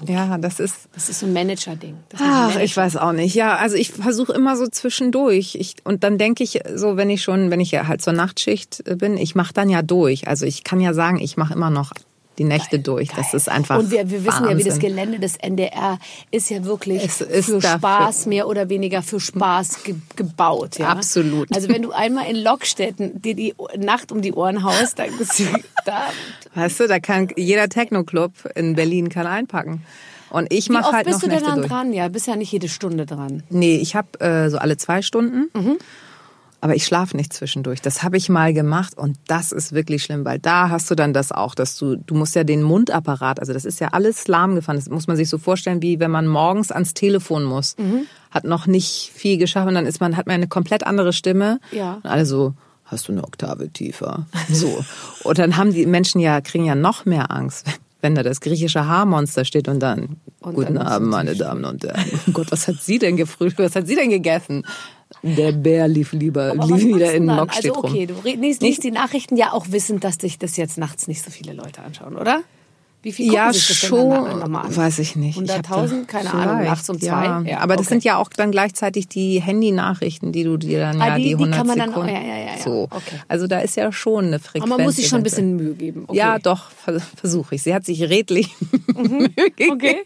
[0.05, 0.75] Ja, das ist.
[0.93, 1.95] das ist so ein Manager-Ding.
[2.17, 3.33] Ach, Manager- ich weiß auch nicht.
[3.33, 5.55] Ja, also ich versuche immer so zwischendurch.
[5.55, 8.83] Ich, und dann denke ich so, wenn ich schon, wenn ich ja halt zur Nachtschicht
[8.97, 10.27] bin, ich mache dann ja durch.
[10.27, 11.91] Also ich kann ja sagen, ich mache immer noch
[12.37, 13.09] die Nächte durch.
[13.15, 13.79] Das ist einfach.
[13.79, 14.89] Und wir, wir wissen ja, wie das Wahnsinn.
[14.89, 15.99] Gelände des NDR
[16.31, 17.25] ist ja wirklich ist für
[17.59, 20.77] dafür- Spaß, mehr oder weniger für Spaß ge gebaut.
[20.79, 20.89] Ja?
[20.89, 21.53] Absolut.
[21.55, 25.39] Also wenn du einmal in Lockstätten dir die Nacht um die Ohren haust, dann bist
[25.39, 25.43] du
[25.85, 26.03] da.
[26.55, 29.83] Weißt du, da kann jeder Techno-Club in Berlin kann einpacken.
[30.29, 31.93] Und ich Wie mache oft halt bist noch du denn dann dran?
[31.93, 33.43] Ja, bist ja nicht jede Stunde dran.
[33.49, 35.49] Nee, ich habe äh, so alle zwei Stunden.
[35.53, 35.77] Mhm.
[36.65, 37.79] Aber ich schlafe nicht zwischendurch.
[37.79, 41.13] Das habe ich mal gemacht und das ist wirklich schlimm, weil da hast du dann
[41.13, 44.79] das auch, dass du, du musst ja den Mundapparat, also das ist ja alles lahmgefahren.
[44.79, 47.77] Das muss man sich so vorstellen, wie wenn man morgens ans Telefon muss.
[47.77, 48.07] Mhm.
[48.31, 51.59] Hat noch nicht viel geschafft und dann ist man, hat man eine komplett andere Stimme.
[51.71, 51.99] Ja.
[52.01, 54.25] Und alle so, hast du eine Oktave tiefer?
[54.49, 54.83] So.
[55.23, 57.67] Und dann haben die Menschen ja, kriegen ja noch mehr Angst.
[58.05, 61.83] Wenn da das griechische Haarmonster steht und dann, Und guten dann Abend, meine Damen und
[61.83, 62.05] Herren.
[62.27, 63.67] Oh Gott, was hat sie denn gefrühstückt?
[63.67, 64.63] Was hat sie denn gegessen?
[65.23, 67.35] Der Bär lief lieber, Aber lief wieder du in den?
[67.35, 70.55] Lock Also okay, du re- liest, liest die Nachrichten ja auch wissend, dass sich das
[70.55, 72.41] jetzt nachts nicht so viele Leute anschauen, oder?
[73.05, 74.75] Wie viel gucken Ja, sich das schon, denn dann nochmal an?
[74.75, 75.39] weiß ich nicht.
[75.39, 76.05] Ich hab da- 100.000?
[76.07, 77.05] Keine Ahnung, vielleicht, nachts um zwei?
[77.25, 77.41] Ja.
[77.41, 77.93] Ja, Aber das okay.
[77.93, 81.29] sind ja auch dann gleichzeitig die Handy-Nachrichten, die du dir dann Ah, ja die- die,
[81.29, 82.09] die 100 kann man dann- Sekunden.
[82.09, 82.57] oh, ja, ja, ja.
[82.63, 82.87] So.
[82.89, 83.21] Okay.
[83.27, 84.63] Also da ist ja schon eine Frequenz.
[84.65, 86.05] Aber man muss sich schon ein bisschen Mühe geben.
[86.07, 86.17] Okay.
[86.17, 87.61] Ja, doch, ver- versuche ich.
[87.61, 88.49] Sie hat sich redlich
[88.95, 89.71] Mühe gegeben.
[89.73, 89.97] Okay.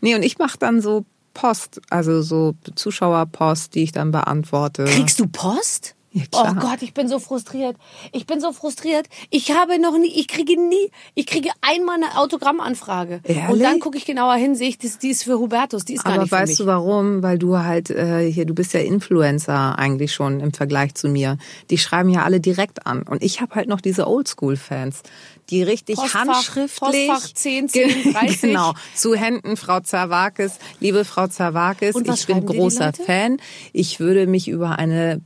[0.00, 4.84] Nee, und ich mache dann so Post, also so Zuschauerpost, die ich dann beantworte.
[4.84, 5.93] Kriegst du Post?
[6.16, 6.54] Ja, oh.
[6.60, 7.76] Gott, ich bin so frustriert.
[8.12, 9.06] Ich bin so frustriert.
[9.30, 13.20] Ich habe noch nie, ich kriege nie, ich kriege einmal eine Autogrammanfrage.
[13.24, 13.62] Und Ehrlich?
[13.62, 16.12] dann gucke ich genauer hin, sehe ich, das, die ist für Hubertus, die ist gar
[16.12, 16.58] Aber nicht für weißt mich.
[16.58, 17.22] du warum?
[17.24, 21.36] Weil du halt äh, hier, du bist ja Influencer eigentlich schon im Vergleich zu mir.
[21.70, 23.02] Die schreiben ja alle direkt an.
[23.02, 25.02] Und ich habe halt noch diese Oldschool-Fans,
[25.50, 27.08] die richtig Postfach- handschriftlich.
[27.08, 28.40] Postfach 10, 10, 30.
[28.40, 28.72] genau.
[28.94, 30.58] Zu Händen, Frau Zawakis.
[30.78, 32.92] Liebe Frau Zawakis, Und ich bin großer?
[33.04, 33.38] Fan.
[33.72, 35.20] Ich würde mich über eine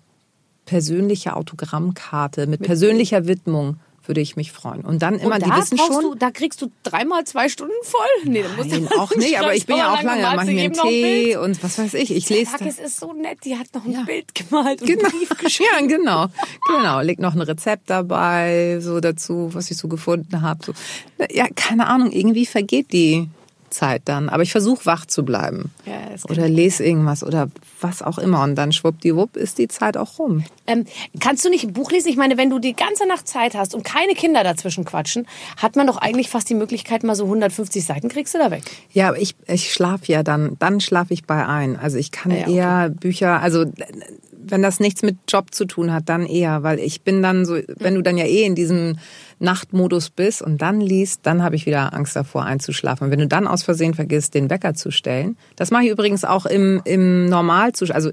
[0.68, 4.82] persönliche Autogrammkarte mit, persönlicher Widmung würde ich mich freuen.
[4.82, 6.02] Und dann immer, Und die da wissen brauchst schon.
[6.02, 8.00] Du, da kriegst du dreimal zwei Stunden voll?
[8.24, 10.62] Nee, dann musst Nein, du auch nicht, aber ich bin ja auch lange, mache mir
[10.62, 12.14] einen ein Tee und was weiß ich.
[12.14, 12.52] Ich lese.
[12.52, 14.02] Takis ist so nett, die hat noch ein Ja.
[14.04, 15.02] Bild gemalt und Genau.
[15.08, 15.68] einen Brief geschrieben.
[15.78, 16.26] Ja, genau.
[16.68, 17.00] Genau.
[17.02, 20.64] Leg noch ein Rezept dabei, so dazu, was ich so gefunden habe.
[20.64, 20.72] So.
[21.30, 23.28] Ja, keine Ahnung, irgendwie vergeht die
[23.68, 24.30] Zeit dann.
[24.30, 25.70] Aber ich versuche wach zu bleiben.
[25.84, 27.48] Ja, kann oder lese irgendwas oder
[27.80, 28.42] was auch immer.
[28.42, 30.44] Und dann schwuppdiwupp ist die Zeit auch rum.
[30.66, 30.84] Ähm,
[31.20, 32.08] kannst du nicht ein Buch lesen?
[32.08, 35.26] Ich meine, wenn du die ganze Nacht Zeit hast und keine Kinder dazwischen quatschen,
[35.56, 38.62] hat man doch eigentlich fast die Möglichkeit, mal so 150 Seiten kriegst du da weg.
[38.92, 41.76] Ja, aber ich, ich schlafe ja dann, dann schlafe ich bei ein.
[41.76, 42.54] Also ich kann Ah ja, okay.
[42.54, 43.64] eher Bücher, also
[44.50, 47.58] wenn das nichts mit Job zu tun hat, dann eher, weil ich bin dann so,
[47.78, 48.98] wenn du dann ja eh in diesem
[49.40, 53.04] Nachtmodus bist und dann liest, dann habe ich wieder Angst davor einzuschlafen.
[53.06, 56.24] Und wenn du dann aus Versehen vergisst, den Wecker zu stellen, das mache ich übrigens
[56.24, 58.10] auch im, im Normalzustand, also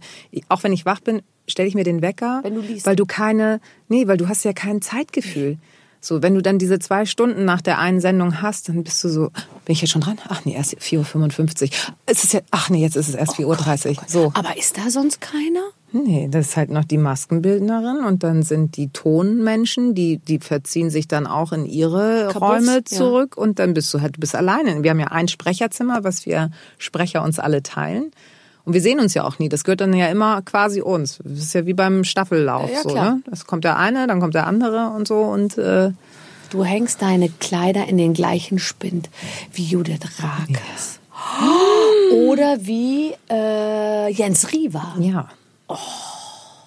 [0.50, 2.86] auch wenn ich wach bin, stelle ich mir den Wecker, Wenn du liest.
[2.86, 5.58] weil du keine, nee, weil du hast ja kein Zeitgefühl.
[6.02, 9.10] So, wenn du dann diese zwei Stunden nach der einen Sendung hast, dann bist du
[9.10, 9.30] so,
[9.66, 10.20] bin ich jetzt schon dran?
[10.28, 11.70] Ach nee, erst 4.55 Uhr.
[12.06, 14.04] Es ist ja, ach nee, jetzt ist es erst 4.30 Uhr.
[14.06, 14.32] So.
[14.36, 15.64] Aber ist da sonst keiner?
[15.96, 20.90] Nee, das ist halt noch die Maskenbildnerin und dann sind die Tonmenschen, die, die verziehen
[20.90, 22.84] sich dann auch in ihre Kabuff, Räume ja.
[22.84, 24.84] zurück und dann bist du halt, du bist alleine.
[24.84, 28.12] Wir haben ja ein Sprecherzimmer, was wir Sprecher uns alle teilen.
[28.66, 29.48] Und wir sehen uns ja auch nie.
[29.48, 31.20] Das gehört dann ja immer quasi uns.
[31.24, 32.70] Das ist ja wie beim Staffellauf.
[32.70, 33.22] Ja, so, ne?
[33.30, 35.20] Das kommt der eine, dann kommt der andere und so.
[35.22, 35.92] Und äh,
[36.50, 39.10] Du hängst deine Kleider in den gleichen Spind
[39.54, 41.00] wie Judith Rakes.
[42.28, 44.96] Oder wie äh, Jens Riva.
[45.00, 45.30] ja.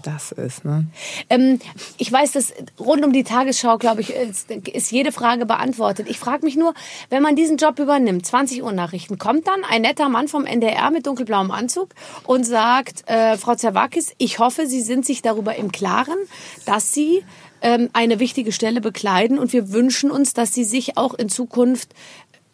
[0.02, 0.86] Das ist, ne?
[1.28, 1.58] Ähm,
[1.96, 6.06] ich weiß, dass rund um die Tagesschau, glaube ich, ist, ist jede Frage beantwortet.
[6.08, 6.72] Ich frage mich nur,
[7.10, 10.90] wenn man diesen Job übernimmt, 20 Uhr Nachrichten, kommt dann ein netter Mann vom NDR
[10.90, 11.90] mit dunkelblauem Anzug
[12.24, 16.18] und sagt, äh, Frau Zerwakis, ich hoffe, Sie sind sich darüber im Klaren,
[16.64, 17.24] dass Sie
[17.60, 21.92] ähm, eine wichtige Stelle bekleiden und wir wünschen uns, dass Sie sich auch in Zukunft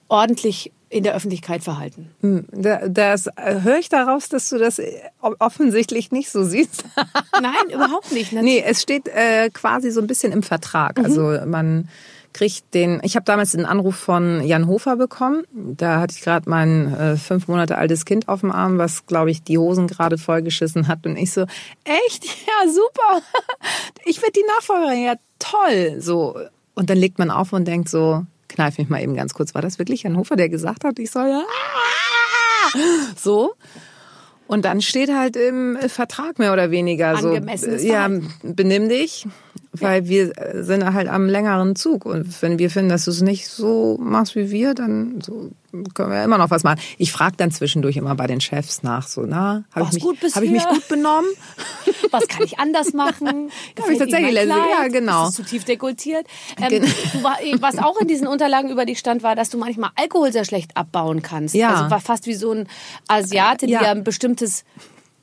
[0.08, 2.10] ordentlich in der Öffentlichkeit verhalten.
[2.52, 4.92] Da- Das äh, höre ich daraus, dass du das äh,
[5.40, 6.84] offensichtlich nicht so siehst.
[7.42, 8.32] Nein, überhaupt nicht.
[8.44, 10.98] Nee, es steht äh, quasi so ein bisschen im Vertrag.
[10.98, 11.88] Also man
[12.32, 13.00] kriegt den.
[13.04, 15.44] Ich habe damals den Anruf von Jan Hofer bekommen.
[15.52, 19.30] Da hatte ich gerade mein äh, fünf Monate altes Kind auf dem Arm, was glaube
[19.30, 21.06] ich die Hosen gerade vollgeschissen hat.
[21.06, 21.42] Und ich so,
[21.84, 22.24] echt?
[22.46, 23.22] Ja, super.
[24.04, 25.02] Ich werde die Nachfolgerin.
[25.04, 25.96] Ja, toll.
[26.00, 26.36] So
[26.74, 29.54] und dann legt man auf und denkt so, kneif mich mal eben ganz kurz.
[29.54, 32.78] War das wirklich Jan Hofer, der gesagt hat, ich soll ah!
[33.16, 33.54] so?
[34.46, 38.10] Und dann steht halt im Vertrag mehr oder weniger so, ja,
[38.42, 39.26] benimm dich,
[39.72, 42.04] weil wir äh, sind halt am längeren Zug.
[42.04, 45.50] Und wenn wir finden, dass du es nicht so machst wie wir, dann so
[45.94, 46.80] können wir immer noch was machen.
[46.98, 50.42] Ich frage dann zwischendurch immer bei den Chefs nach, so, na, habe ich, mich- hab
[50.42, 51.28] ich mich gut benommen?
[52.10, 53.50] Was kann ich anders machen?
[53.80, 54.92] Hab ich tatsächlich letzte- ja, Kleid?
[54.92, 55.28] genau.
[55.28, 56.26] Ist zu tief dekoltiert?
[56.60, 56.82] Ähm,
[57.12, 60.30] du war, was auch in diesen Unterlagen über dich stand, war, dass du manchmal Alkohol
[60.32, 61.56] sehr schlecht abbauen kannst.
[61.56, 61.70] Ja.
[61.74, 62.68] Also war fast wie so ein
[63.08, 63.82] Asiate, Ja.
[63.82, 64.64] ja ein bestimmtes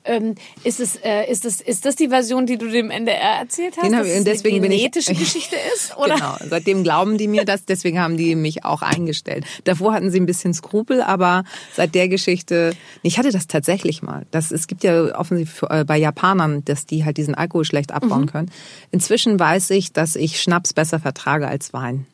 [0.06, 3.76] ähm, ist, es, äh, ist, das, ist das die Version, die du dem NDR erzählt
[3.78, 3.86] hast?
[3.86, 5.96] Den hab dass es und deswegen eine bin ich- genetische Geschichte ist?
[5.98, 6.16] Oder?
[6.16, 9.46] Genau, seitdem glauben die mir das, deswegen haben die mich auch eingestellt.
[9.64, 14.26] Davor hatten sie ein bisschen Skrupel, aber seit der Geschichte, ich hatte das tatsächlich mal.
[14.32, 18.26] Das, es gibt ja offensichtlich äh, bei Japanern, dass die halt diesen Alkohol schlecht abbauen
[18.26, 18.52] können.
[18.92, 22.06] Inzwischen weiß ich, dass ich Schnaps besser vertrage als Wein.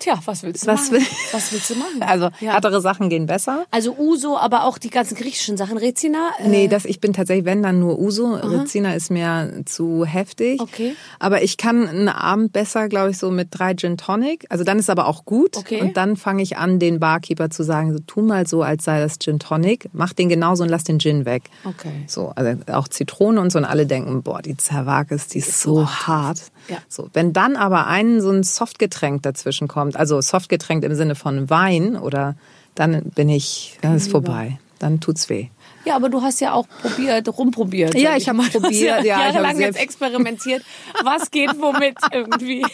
[0.00, 0.92] Tja, was willst du Was machen?
[1.02, 2.02] will- was willst du machen?
[2.02, 2.52] Also ja.
[2.54, 3.66] härtere Sachen gehen besser.
[3.70, 5.76] also Uso, aber auch die ganzen griechischen Sachen.
[5.78, 6.30] Rezina?
[6.40, 8.34] Äh, Nee, das, ich bin tatsächlich, wenn dann nur Uso.
[8.34, 10.60] Rezina ist mir zu heftig.
[10.60, 10.94] Okay.
[11.18, 14.46] Aber ich kann einen Abend besser, glaube ich, so mit drei Gin Tonic.
[14.48, 15.56] Also dann ist aber auch gut.
[15.56, 15.80] Okay.
[15.80, 19.00] Und dann fange ich an, den Barkeeper zu sagen, so tu mal so, als sei
[19.00, 19.88] das Gin Tonic.
[19.92, 21.44] Mach den genauso und lass den Gin weg.
[21.64, 21.92] Okay.
[22.06, 23.58] So, also auch Zitrone und so.
[23.58, 26.40] Und alle denken, boah, die Zerwakis, die ist so hart.
[26.68, 26.78] Ja.
[26.88, 31.50] So, wenn dann aber ein so ein Softgetränk dazwischen kommt, also Softgetränk im Sinne von
[31.50, 32.36] Wein oder
[32.74, 34.58] dann bin ich, dann ist vorbei.
[34.78, 35.48] Dann tut's weh.
[35.84, 37.94] Ja, aber du hast ja auch probiert, rumprobiert.
[37.94, 40.62] Ja, ich hab hast probiert, ja, ich hab jahrelang sehr- jetzt experimentiert.
[41.02, 42.64] Was geht womit irgendwie?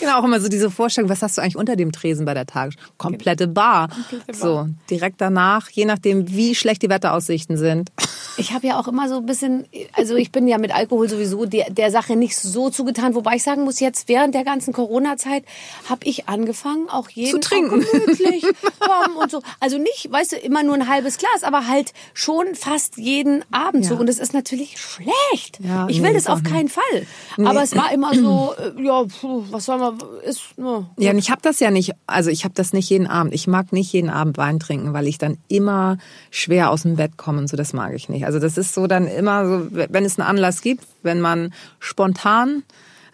[0.00, 2.46] Genau, auch immer so diese Vorstellung, was hast du eigentlich unter dem Tresen bei der
[2.46, 2.80] Tagesschau?
[2.98, 3.88] Komplette Bar.
[3.88, 4.34] Komplette Bar.
[4.34, 7.90] So, direkt danach, je nachdem, wie schlecht die Wetteraussichten sind.
[8.36, 11.44] Ich habe ja auch immer so ein bisschen, also ich bin ja mit Alkohol sowieso
[11.46, 15.44] der, der Sache nicht so zugetan, wobei ich sagen muss, jetzt während der ganzen Corona-Zeit
[15.88, 17.84] habe ich angefangen, auch jeden Zu trinken.
[17.92, 18.44] Gemütlich
[18.80, 19.40] komm und so.
[19.60, 23.84] Also nicht, weißt du, immer nur ein halbes Glas, aber halt schon fast jeden Abend
[23.84, 23.94] so.
[23.94, 24.00] Ja.
[24.00, 25.58] Und das ist natürlich schlecht.
[25.60, 27.06] Ja, ich nee, will das ist auch auf keinen Fall.
[27.44, 29.04] Aber es war immer so, äh, ja,
[29.50, 30.86] was soll man, ist, ne.
[30.96, 33.34] Ja, und ich habe das ja nicht, also ich habe das nicht jeden Abend.
[33.34, 35.98] Ich mag nicht jeden Abend Wein trinken, weil ich dann immer
[36.30, 38.24] schwer aus dem Bett komme und so, das mag ich nicht.
[38.24, 42.62] Also das ist so dann immer so, wenn es einen Anlass gibt, wenn man spontan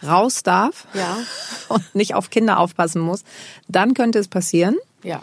[0.06, 1.18] raus darf Ja.
[1.68, 3.24] und nicht auf Kinder aufpassen muss,
[3.66, 4.76] dann könnte es passieren.
[5.02, 5.20] Ja.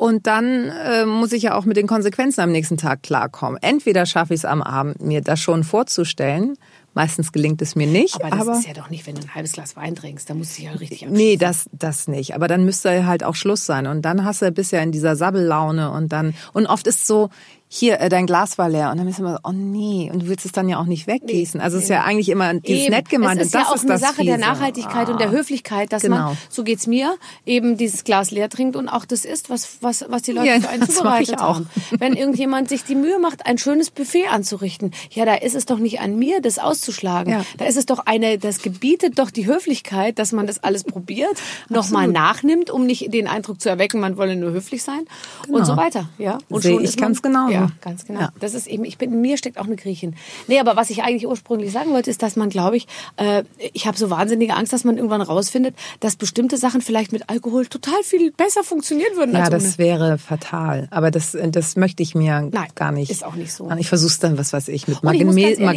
[0.00, 3.58] Und dann äh, muss ich ja auch mit den Konsequenzen am nächsten Tag klarkommen.
[3.60, 6.56] Entweder schaffe ich es am Abend, mir das schon vorzustellen.
[6.94, 8.24] Meistens gelingt es mir nicht.
[8.24, 10.30] Aber das ist ja doch nicht, wenn du ein halbes Glas Wein trinkst.
[10.30, 12.34] Da musst du dich ja richtig Nee, das, das nicht.
[12.34, 13.86] Aber dann müsste halt auch Schluss sein.
[13.86, 17.28] Und dann hast du bist ja in dieser Sabbellaune und dann, und oft ist so,
[17.72, 18.90] hier, äh, dein Glas war leer.
[18.90, 20.10] Und dann bist du immer so, oh nee.
[20.12, 21.60] Und du willst es dann ja auch nicht weggießen.
[21.60, 22.94] Also es ist ja eigentlich immer dieses Eben.
[22.94, 23.40] nett gemeint.
[23.40, 24.48] Es ist und das ja auch ist eine Sache der Fiese.
[24.48, 25.30] Nachhaltigkeit und der Ah.
[25.30, 26.16] Höflichkeit, dass Genau.
[26.16, 27.14] man, so geht's mir,
[27.46, 30.60] eben dieses Glas leer trinkt und auch das isst, was, was, was die Leute Ja,
[30.60, 31.54] für einen das zubereitet ich auch.
[31.56, 31.70] haben.
[31.96, 35.78] Wenn irgendjemand sich die Mühe macht, ein schönes Buffet anzurichten, ja, da ist es doch
[35.78, 37.32] nicht an mir, das auszuschlagen.
[37.32, 37.42] Ja.
[37.58, 41.34] Da ist es doch eine, das gebietet doch die Höflichkeit, dass man das alles probiert,
[41.68, 45.02] nochmal nachnimmt, um nicht den Eindruck zu erwecken, man wolle nur höflich sein
[45.46, 46.08] und so weiter.
[46.18, 47.52] Ja, und Sehe schon ich ist ganz genauso.
[47.52, 48.20] Ja, ganz genau.
[48.20, 48.32] Ja.
[48.40, 50.14] Das ist eben, ich bin, in mir steckt auch eine Griechin.
[50.48, 53.86] Nee, aber was ich eigentlich ursprünglich sagen wollte, ist, dass man, glaube ich, äh, ich
[53.86, 58.02] habe so wahnsinnige Angst, dass man irgendwann rausfindet, dass bestimmte Sachen vielleicht mit Alkohol total
[58.02, 59.62] viel besser funktionieren würden Ja, als ohne.
[59.62, 60.88] das wäre fatal.
[60.90, 63.10] Aber das, das möchte ich mir Nein, gar nicht.
[63.10, 63.70] ist auch nicht so.
[63.78, 65.24] Ich versuche es dann, was weiß ich, mit Magne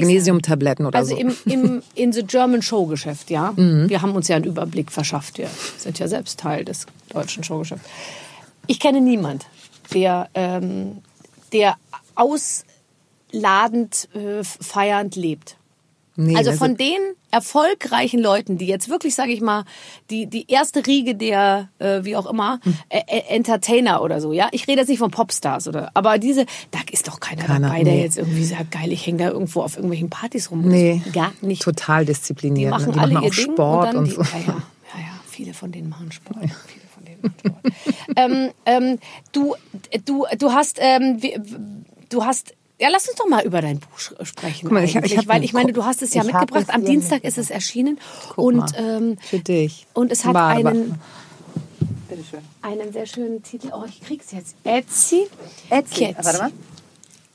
[0.03, 1.21] Magnesiumtabletten oder Also so.
[1.21, 3.53] im, im in the German Showgeschäft, ja.
[3.55, 3.89] Mhm.
[3.89, 5.37] Wir haben uns ja einen Überblick verschafft.
[5.37, 7.87] Wir sind ja selbst Teil des deutschen Showgeschäfts.
[8.67, 9.45] Ich kenne niemand,
[9.93, 10.99] der, ähm,
[11.53, 11.75] der
[12.15, 15.57] ausladend, äh, feiernd lebt.
[16.15, 16.99] nee, also von den
[17.31, 19.65] erfolgreichen Leuten, die jetzt wirklich, sage ich mal,
[20.11, 24.49] die die erste Riege der äh, wie auch immer äh, Entertainer oder so, ja.
[24.51, 27.83] Ich rede jetzt nicht von Popstars oder, aber diese, da ist doch keiner, Keiner, dabei,
[27.83, 28.03] der nee.
[28.03, 30.61] jetzt irgendwie sagt, geil, ich hänge da irgendwo auf irgendwelchen Partys rum.
[30.67, 31.63] Nee, Das gar nicht.
[31.63, 32.69] total Die diszipliniert.
[32.69, 32.93] machen ne?
[32.93, 34.37] die alle machen auch Sport und, und, dann so.
[34.37, 34.53] die, ja, ja,
[34.93, 36.37] ja, ja, viele von denen machen Sport.
[36.67, 36.82] Viele
[38.15, 38.99] ähm, ähm,
[39.31, 39.55] du,
[40.05, 41.19] du, du hast, ähm,
[42.09, 44.63] du hast ja, lass uns doch mal über dein Buch sprechen.
[44.63, 46.63] Guck mal, ich- ich weil ich meine, du hast es ja mitgebracht.
[46.63, 47.97] es Am Dienstag ist es erschienen
[48.29, 48.69] Guck und mal.
[48.75, 49.85] ähm, Für dich.
[49.93, 50.99] und es hat Warte, einen
[52.61, 53.69] einen sehr schönen Titel.
[53.73, 54.55] Oh, ich krieg's jetzt.
[54.63, 55.27] Etsy.
[55.69, 56.15] Etsy.
[56.21, 56.51] Warte mal.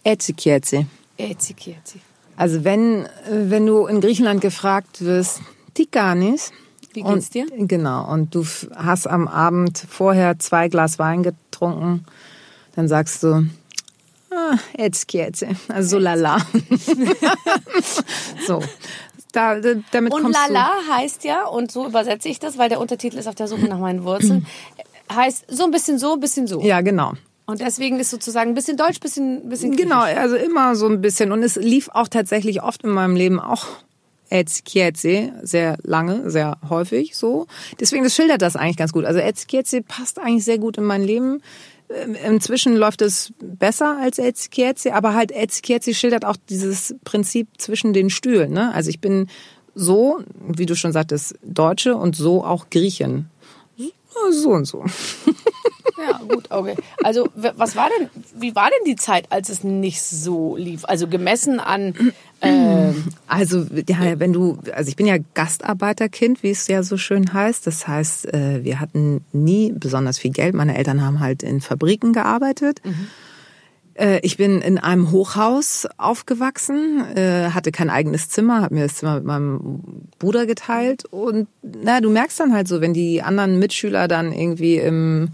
[0.05, 0.87] Etsy Kietzi.
[1.17, 2.01] Etsy, Etsy.
[2.37, 3.09] Also wenn, äh,
[3.51, 5.41] wenn du in Griechenland gefragt wirst,
[5.75, 6.53] Tikanis.
[6.93, 7.47] Wie geht's dir?
[7.57, 8.11] Genau.
[8.11, 12.05] Und du hast am Abend vorher zwei Glas Wein getrunken,
[12.75, 13.47] dann sagst du,
[14.31, 15.49] ah, Etsy Kietzi.
[15.69, 16.39] Also so lala.
[18.47, 18.63] so.
[19.33, 23.19] Da, da- damit Und Lala heißt ja, und so übersetze ich das, weil der Untertitel
[23.19, 24.47] ist auf der Suche nach meinen Wurzeln,
[25.13, 26.61] heißt so ein bisschen so, ein bisschen so.
[26.61, 26.67] du.
[26.67, 27.13] Ja, genau.
[27.45, 31.33] Und deswegen ist sozusagen ein bisschen Deutsch, bisschen, bisschen Genau, also immer so ein bisschen.
[31.33, 33.67] Und es lief auch tatsächlich oft in meinem Leben auch
[34.31, 37.47] Etskietze, sehr lange, sehr häufig so.
[37.81, 39.05] Deswegen, das schildert das eigentlich ganz gut.
[39.05, 41.43] Also Etskietze passt eigentlich sehr gut in mein Leben.
[41.89, 47.93] Ähm, Inzwischen läuft es besser als Etskietze, aber halt Etskietze schildert auch dieses Prinzip zwischen
[47.93, 48.53] den Stühlen.
[48.53, 48.73] Ne?
[48.75, 49.29] Also ich bin
[49.75, 53.31] so, wie du schon sagtest, Deutsche und so auch Griechen.
[54.31, 54.85] So und so.
[56.01, 56.77] Ja, gut, okay.
[57.03, 58.09] Also, was war denn,
[58.39, 60.85] wie war denn die Zeit, als es nicht so lief?
[60.85, 61.95] Also gemessen an,
[62.41, 67.33] ähm, Also ja, wenn du, also ich bin ja Gastarbeiterkind, wie es ja so schön
[67.33, 67.67] heißt.
[67.67, 70.55] Das heißt, äh, wir hatten nie besonders viel Geld.
[70.55, 72.81] Meine Eltern haben halt in Fabriken gearbeitet.
[73.95, 78.95] Äh, Ich bin in einem Hochhaus aufgewachsen, äh, hatte kein eigenes Zimmer, habe mir das
[78.97, 83.59] Zimmer mit meinem Bruder geteilt und na, du merkst dann halt so, wenn die anderen
[83.59, 85.31] Mitschüler dann irgendwie im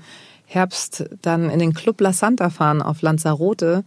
[0.54, 3.84] Herbst dann in den Club La Santa fahren auf Lanzarote,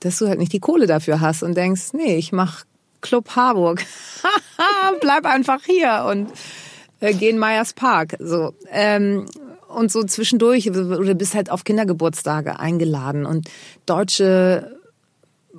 [0.00, 2.64] dass du halt nicht die Kohle dafür hast und denkst, nee, ich mach
[3.00, 3.84] Club Harburg.
[5.00, 6.30] Bleib einfach hier und
[7.00, 8.16] äh, geh in Meyers Park.
[8.18, 8.54] So.
[8.70, 9.26] Ähm,
[9.68, 13.24] und so zwischendurch, oder bist halt auf Kindergeburtstage eingeladen.
[13.24, 13.48] Und
[13.86, 14.79] deutsche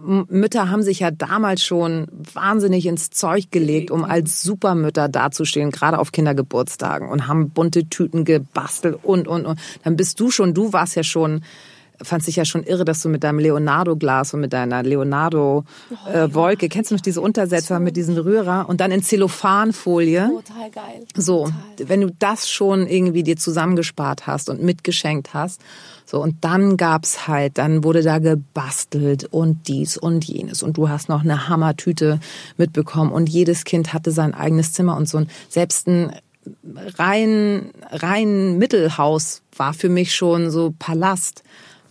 [0.03, 5.99] Mütter haben sich ja damals schon wahnsinnig ins Zeug gelegt, um als Supermütter dazustehen, gerade
[5.99, 9.59] auf Kindergeburtstagen und haben bunte Tüten gebastelt und, und, und.
[9.83, 11.43] Dann bist du schon, du warst ja schon,
[12.03, 16.91] fandst dich ja schon irre, dass du mit deinem Leonardo-Glas und mit deiner Leonardo-Wolke, kennst
[16.91, 20.29] du noch diese Untersetzer mit diesem Rührer und dann in Zellophanfolie?
[20.45, 21.05] total geil.
[21.15, 21.89] So, Total.
[21.89, 25.61] wenn du das schon irgendwie dir zusammengespart hast und mitgeschenkt hast,
[26.05, 30.89] so und dann gab's halt, dann wurde da gebastelt und dies und jenes und du
[30.89, 32.19] hast noch eine Hammertüte
[32.57, 36.11] mitbekommen und jedes Kind hatte sein eigenes Zimmer und so ein selbst ein
[36.97, 41.43] rein rein Mittelhaus war für mich schon so Palast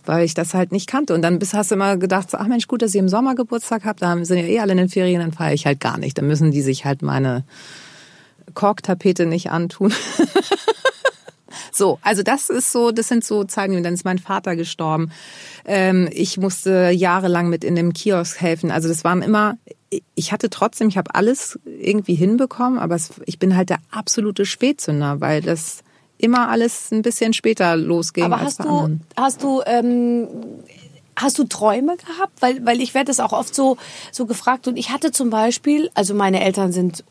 [0.05, 1.13] weil ich das halt nicht kannte.
[1.13, 3.99] Und dann hast du immer gedacht, ach Mensch, gut, dass ich im Sommer Geburtstag habe,
[3.99, 6.17] da sind ja eh alle in den Ferien, dann feiere ich halt gar nicht.
[6.17, 7.43] Dann müssen die sich halt meine
[8.53, 9.93] Korktapete nicht antun.
[11.71, 15.11] so, also das ist so, das sind so Zeiten, dann ist mein Vater gestorben.
[15.65, 18.71] Ähm, ich musste jahrelang mit in dem Kiosk helfen.
[18.71, 19.57] Also das waren immer
[20.15, 24.45] ich hatte trotzdem, ich habe alles irgendwie hinbekommen, aber es, ich bin halt der absolute
[24.45, 25.83] Spätzünder, weil das
[26.21, 30.27] immer alles ein bisschen später losging Aber hast du, hast du, ähm,
[31.15, 32.41] hast du Träume gehabt?
[32.41, 33.77] Weil, weil ich werde das auch oft so,
[34.11, 34.67] so gefragt.
[34.67, 37.03] Und ich hatte zum Beispiel, also meine Eltern sind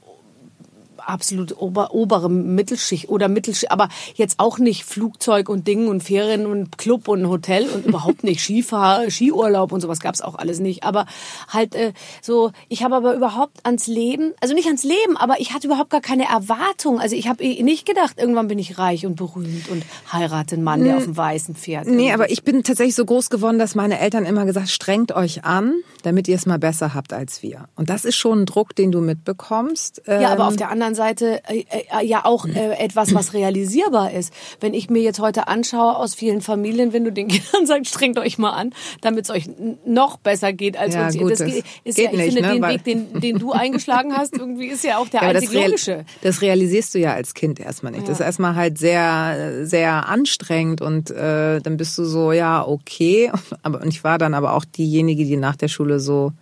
[1.01, 6.47] absolut ober, obere Mittelschicht oder Mittelschicht, aber jetzt auch nicht Flugzeug und Ding und Ferien
[6.47, 10.85] und Club und Hotel und überhaupt nicht Skifahr, Skiurlaub und sowas gab's auch alles nicht.
[10.85, 11.07] Aber
[11.49, 15.53] halt äh, so, ich habe aber überhaupt ans Leben, also nicht ans Leben, aber ich
[15.53, 17.01] hatte überhaupt gar keine Erwartung.
[17.01, 20.85] Also ich habe nicht gedacht, irgendwann bin ich reich und berühmt und heirate einen Mann,
[20.85, 21.87] der auf dem weißen Pferd.
[21.87, 25.45] Nee, aber ich bin tatsächlich so groß geworden, dass meine Eltern immer gesagt, strengt euch
[25.45, 27.69] an, damit ihr es mal besser habt als wir.
[27.77, 30.03] Und das ist schon ein Druck, den du mitbekommst.
[30.07, 31.65] Ja, aber Ähm, auf der anderen Seite äh,
[32.01, 34.33] äh, ja auch äh, etwas, was realisierbar ist.
[34.61, 38.19] Wenn ich mir jetzt heute anschaue aus vielen Familien, wenn du den Kindern sagst, strengt
[38.19, 39.45] euch mal an, damit es euch
[39.85, 41.19] noch besser geht als Ja, uns.
[41.19, 43.39] gut, das geht, ist geht ja, ich nicht, finde ne, den weil- Weg, den, den
[43.39, 46.05] du eingeschlagen hast, irgendwie ist ja auch der Ja, einzig das, logische.
[46.23, 48.09] das realisierst du ja als Kind erstmal nicht.
[48.09, 53.31] Das ist erstmal halt sehr, sehr anstrengend und äh, dann bist du so, ja, okay.
[53.63, 56.33] Aber und ich war dann aber auch diejenige, die nach der Schule so,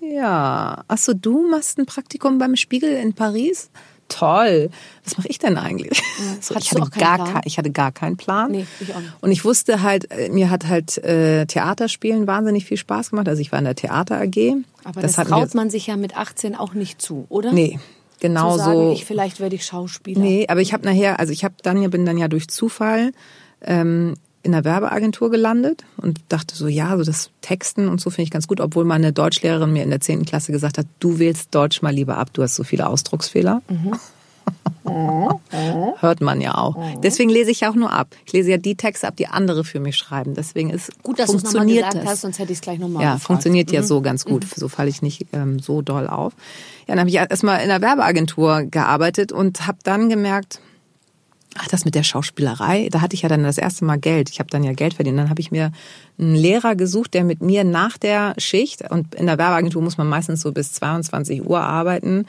[0.00, 3.70] ja, ach so, du machst ein Praktikum beim Spiegel in Paris?
[4.10, 4.68] Toll.
[5.04, 6.02] Was mache ich denn eigentlich?
[6.42, 8.50] So, Hattest ich, hatte gar kein, ich hatte gar keinen Plan.
[8.50, 9.12] Nee, ich auch nicht.
[9.22, 13.28] Und ich wusste halt, äh, mir hat halt äh, Theaterspielen wahnsinnig viel Spaß gemacht.
[13.28, 14.54] Also ich war in der Theater AG.
[14.84, 17.52] Aber das, mir- traut man sich ja mit 18 auch nicht zu, oder?
[17.52, 17.78] Nee,
[18.20, 18.92] genau Zu sagen, so.
[18.92, 20.20] ich, vielleicht werde ich Schauspieler.
[20.20, 23.12] Nee, aber ich habe nachher, also ich habe dann ja bin dann ja durch Zufall
[23.62, 28.22] ähm, in der Werbeagentur gelandet und dachte so, ja, so das Texten und so finde
[28.22, 30.24] ich ganz gut, obwohl meine Deutschlehrerin mir in der 10.
[30.24, 33.60] Klasse gesagt hat, du wählst Deutsch mal lieber ab, du hast so viele Ausdrucksfehler.
[36.00, 36.76] Hört man ja auch.
[37.02, 38.08] Deswegen lese ich ja auch nur ab.
[38.26, 40.34] Ich lese ja die Texte ab, die andere für mich schreiben.
[40.34, 42.04] Deswegen ist Gut, dass du es nochmal gesagt das.
[42.06, 43.26] hast, sonst hätte ich es gleich nochmal Ja, gefragt.
[43.26, 43.74] funktioniert Mhm.
[43.74, 44.44] ja so ganz gut.
[44.56, 46.32] So falle ich nicht ähm, so doll auf.
[46.86, 50.60] Ja, dann habe ich erstmal in der Werbeagentur gearbeitet und habe dann gemerkt,
[51.58, 54.30] ach, das mit der Schauspielerei, da hatte ich ja dann das erste Mal Geld.
[54.30, 55.18] Ich habe dann ja Geld verdient.
[55.18, 55.72] Dann habe ich mir
[56.18, 60.08] einen Lehrer gesucht, der mit mir nach der Schicht, und in der Werbeagentur muss man
[60.08, 62.26] meistens so bis 22 Uhr arbeiten,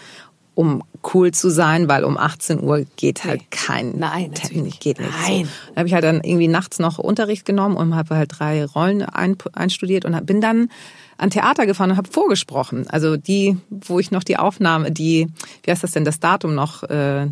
[0.53, 5.11] um cool zu sein, weil um 18 Uhr geht halt kein Nein, Termin, geht nicht.
[5.27, 5.45] Nein.
[5.45, 5.71] So.
[5.73, 9.01] Da habe ich halt dann irgendwie nachts noch Unterricht genommen und habe halt drei Rollen
[9.01, 10.69] ein, einstudiert und bin dann
[11.17, 12.87] an Theater gefahren und habe vorgesprochen.
[12.89, 15.27] Also die, wo ich noch die Aufnahme, die,
[15.63, 17.27] wie heißt das denn, das Datum noch, äh,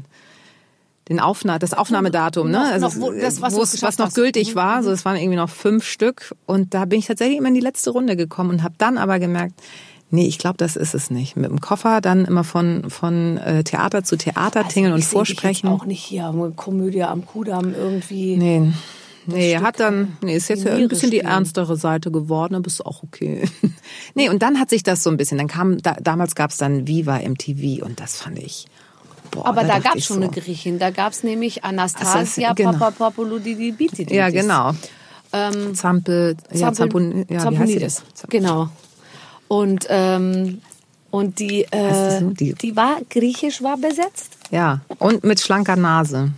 [1.10, 2.62] den Aufna das Aufnahmedatum, ne?
[2.72, 4.17] Also noch wo- das, was geschafft was noch hast.
[4.17, 4.22] Mhm.
[4.22, 4.84] gültig war.
[4.84, 7.60] So, es waren irgendwie noch fünf Stück und da bin ich tatsächlich immer in die
[7.62, 9.56] letzte Runde gekommen und habe dann aber gemerkt,
[10.12, 11.36] nee, ich glaube, das ist es nicht.
[11.36, 15.12] Mit dem Koffer dann immer von von äh, Theater zu Theater tingeln und Also ich
[15.12, 15.69] vorsprechen.
[15.72, 18.38] Jetzt auch nicht hier, Komödie am Kudamm irgendwie.
[18.38, 18.72] Nee.
[19.26, 21.32] Nee, er Stück, hat dann, nee, ist jetzt ja ein bisschen die spielen.
[21.32, 23.43] ernstere Seite geworden, aber ist auch okay.
[24.15, 26.88] nee, und dann hat sich das so ein bisschen, dann kam, da, damals gab's dann
[26.88, 28.65] Viva MTV und das fand ich,
[29.32, 30.80] boah, Aber da dachte gab es schon so, eine Griechin.
[30.80, 32.72] Da gab es nämlich Anastasia Also genau.
[32.74, 34.15] Papapapoulididibitidis.
[34.15, 34.72] Ja, genau.
[35.32, 38.04] Ähm, Zampel, ja, Zampon, ja, wie heißt das?
[38.30, 38.70] Genau.
[39.48, 40.62] Und, ähm,
[41.12, 42.30] und die, äh, die so?
[42.32, 44.38] die, Die- war griechisch, war besetzt.
[44.52, 46.32] Ja, und mit schlanker Nase.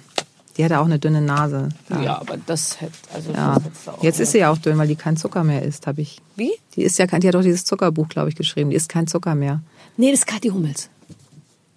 [0.57, 1.69] Die hatte auch eine dünne Nase.
[2.03, 3.55] Ja, aber das hätte, also Ja.
[3.85, 6.19] das Jetzt ist sie ja auch dünn, weil die kein Zucker mehr isst, habe ich.
[6.35, 6.51] Wie?
[6.75, 8.69] Die ist ja kein, die hat doch dieses Zuckerbuch, glaube ich, geschrieben.
[8.69, 9.61] Die isst kein Zucker mehr.
[9.95, 10.89] Nee, das ist Kathi Hummels.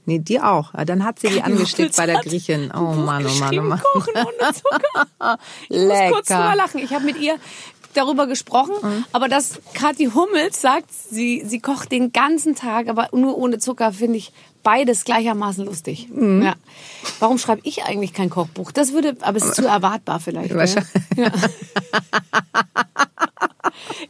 [0.07, 0.75] Nee, die auch.
[0.75, 2.71] Ja, Dann hat sie die Kathi angesteckt bei der Griechin.
[2.75, 3.81] Oh Mann, oh Mann, oh Mann.
[3.81, 5.39] Kochen ohne Zucker.
[5.69, 6.79] Ich muss kurz drüber lachen.
[6.81, 7.37] Ich habe mit ihr
[7.95, 9.05] darüber gesprochen, Mhm.
[9.13, 13.93] aber dass Kathi Hummels sagt, sie, sie kocht den ganzen Tag, aber nur ohne Zucker,
[13.93, 14.33] finde ich
[14.65, 16.09] beides gleichermaßen lustig.
[16.13, 16.43] Mhm.
[16.43, 16.55] Ja.
[17.21, 18.73] Warum schreibe ich eigentlich kein Kochbuch?
[18.73, 20.55] Das würde, aber es ist zu erwartbar vielleicht.
[20.55, 20.91] Wahrscheinlich.
[21.17, 21.31] Ja.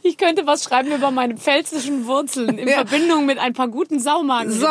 [0.03, 2.75] Ich könnte was schreiben über meine pfälzischen Wurzeln in Ja.
[2.85, 4.51] Verbindung mit ein paar guten Saumagen.
[4.51, 4.65] So.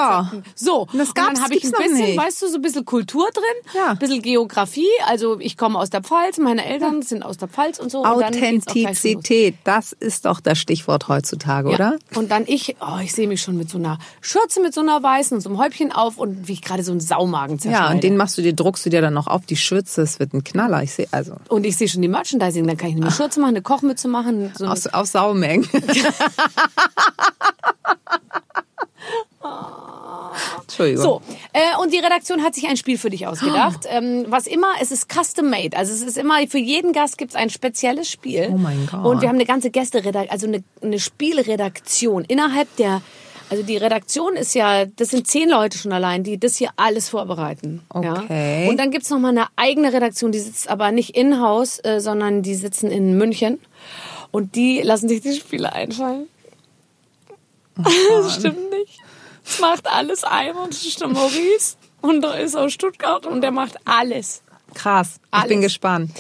[0.54, 0.87] So.
[0.92, 2.18] Das Und dann habe ich ein bisschen, nicht.
[2.18, 3.90] weißt du, so ein bisschen Kultur drin, Ja.
[3.92, 4.87] ein bisschen Geografie.
[5.07, 8.04] Also ich komme aus der Pfalz, meine Eltern sind aus der Pfalz und so.
[8.04, 11.74] Authentizität, das ist doch das Stichwort heutzutage, Ja.
[11.74, 11.96] oder?
[12.14, 15.02] Und dann ich, oh, ich sehe mich schon mit so einer Schürze, mit so einer
[15.02, 17.85] weißen und so einem Häubchen auf und wie ich gerade so einen Saumagen zerschneide.
[17.87, 20.18] Ja, und den machst du dir, druckst du dir dann noch auf die Schürze, es
[20.18, 20.83] wird ein Knaller.
[20.83, 23.50] Ich sehe also und ich sehe schon die Merchandising, dann kann ich eine Schürze machen,
[23.50, 24.52] eine Kochmütze machen.
[24.57, 25.68] So eine aus, aus Saumengen.
[30.62, 31.05] Entschuldigung.
[31.05, 31.20] So,
[31.53, 33.87] äh, und die Redaktion hat sich ein Spiel für dich ausgedacht.
[33.89, 35.76] Ähm, was immer, es ist custom made.
[35.76, 38.49] Also es ist immer, für jeden Gast gibt es ein spezielles Spiel.
[38.53, 39.05] Oh mein Gott.
[39.05, 43.03] Und wir haben eine ganze Gästeredaktion, also eine, eine Spielredaktion innerhalb der,
[43.51, 47.09] also die Redaktion ist ja, das sind zehn Leute schon allein, die das hier alles
[47.09, 47.82] vorbereiten.
[47.91, 48.64] Okay.
[48.64, 48.70] Ja?
[48.70, 52.43] Und dann gibt's noch mal eine eigene Redaktion, die sitzt aber nicht in-house, äh, sondern
[52.43, 53.61] die sitzen in München.
[54.35, 56.26] Und die lassen sich die Spiele einfallen.
[57.78, 57.82] Oh
[58.22, 58.99] das stimmt nicht.
[59.47, 60.66] Es macht alles einer.
[60.66, 61.76] Das ist der Maurice.
[62.01, 64.43] Und der ist aus Stuttgart und der macht alles.
[64.74, 65.20] Krass.
[65.26, 65.49] Ich Alles.
[65.49, 66.11] bin gespannt.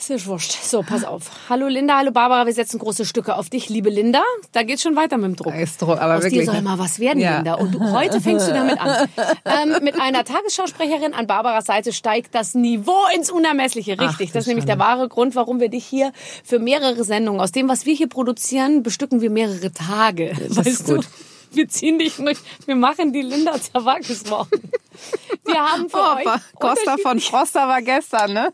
[0.00, 0.52] Ist ja wurscht.
[0.62, 1.30] So, pass auf.
[1.50, 4.22] Hallo Linda, hallo Barbara, wir setzen große Stücke auf dich, liebe Linda.
[4.52, 5.54] Da geht's schon weiter mit dem Druck.
[5.54, 6.46] Ist Druck, aber Aus wirklich.
[6.46, 7.36] dir soll mal was werden, Ja.
[7.36, 7.54] Linda.
[7.56, 9.08] Und du, heute fängst du damit an.
[9.44, 13.98] Ähm, mit einer Tagesschausprecherin an Barbaras Seite steigt das Niveau ins Unermessliche.
[14.00, 14.28] Richtig.
[14.30, 16.12] Ach, das ist du nämlich der wahre Grund, warum wir dich hier
[16.44, 20.32] für mehrere Sendungen, aus dem, was wir hier produzieren, bestücken wir mehrere Tage.
[20.48, 21.04] Das weißt ist gut.
[21.04, 21.56] du?
[21.56, 24.48] Wir ziehen dich durch, wir machen die Linda Zawakis Wochen.
[25.44, 28.52] Wir haben für euch Oh, Costa von Froster war gestern, ne?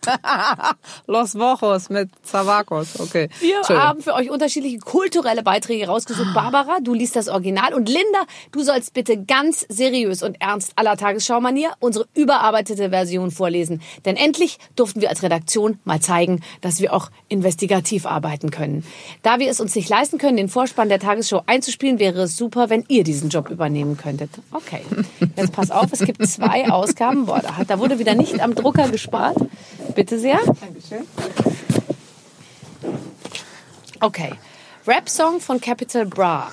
[1.06, 3.28] Los Vojos mit Zavakos, okay.
[3.40, 6.32] Wir haben für euch unterschiedliche kulturelle Beiträge rausgesucht.
[6.34, 7.74] Barbara, du liest das Original.
[7.74, 13.82] Und Linda, du sollst bitte ganz seriös und ernst aller Tagesschau-Manier unsere überarbeitete Version vorlesen.
[14.04, 18.84] Denn endlich durften wir als Redaktion mal zeigen, dass wir auch investigativ arbeiten können.
[19.22, 22.70] Da wir es uns nicht leisten können, den Vorspann der Tagesschau einzuspielen, wäre es super,
[22.70, 24.30] wenn ihr diesen Job übernehmen könntet.
[24.52, 24.82] Okay,
[25.36, 27.26] jetzt pass auf, es gibt zwei Ausgaben.
[27.26, 29.36] Boah, da, hat, da wurde wieder nicht am Drucker gespart.
[29.94, 30.38] Bitte sehr.
[34.00, 34.32] Okay.
[34.86, 36.50] Rap-Song von Capital Bra.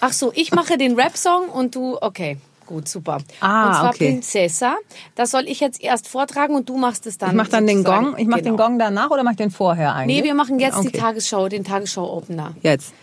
[0.00, 2.38] Ach so, ich mache den Rap-Song und du, okay.
[2.66, 3.18] Gut, super.
[3.40, 4.10] Ah, und zwar okay.
[4.12, 4.76] Princesa.
[5.14, 7.30] Das soll ich jetzt erst vortragen und du machst es dann.
[7.30, 8.04] Ich mach dann den sozusagen.
[8.12, 8.18] Gong.
[8.18, 8.50] Ich mach Genau.
[8.52, 10.22] den Gong danach oder mach ich den vorher eigentlich?
[10.22, 10.98] Nee, wir machen jetzt die Okay.
[10.98, 12.54] Tagesschau, den Tagesschau-Opener.
[12.62, 12.94] Jetzt.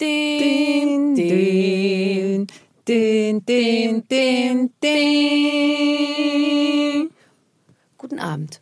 [0.00, 2.46] Den, den.
[2.88, 5.10] Den, den, den, den.
[7.98, 8.60] Guten Abend.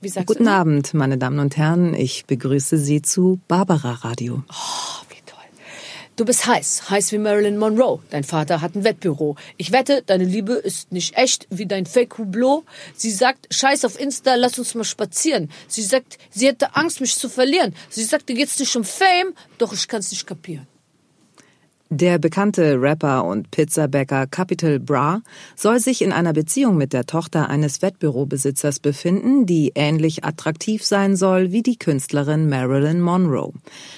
[0.00, 0.50] Wie sagst Guten du?
[0.50, 1.94] Abend, meine Damen und Herren.
[1.94, 4.42] Ich begrüße Sie zu Barbara Radio.
[4.48, 5.38] Oh, wie toll.
[6.16, 8.00] Du bist heiß, heiß wie Marilyn Monroe.
[8.10, 9.36] Dein Vater hat ein Wettbüro.
[9.56, 12.64] Ich wette, deine Liebe ist nicht echt wie dein Fake-Hublot.
[12.96, 15.50] Sie sagt, scheiß auf Insta, lass uns mal spazieren.
[15.68, 17.74] Sie sagt, sie hätte Angst, mich zu verlieren.
[17.90, 20.66] Sie sagt, dir geht's nicht um Fame, doch ich kann's nicht kapieren.
[21.90, 25.22] Der bekannte Rapper und Pizzabäcker Capital Bra
[25.56, 31.16] soll sich in einer Beziehung mit der Tochter eines Wettbürobesitzers befinden, die ähnlich attraktiv sein
[31.16, 33.54] soll wie die Künstlerin Marilyn Monroe.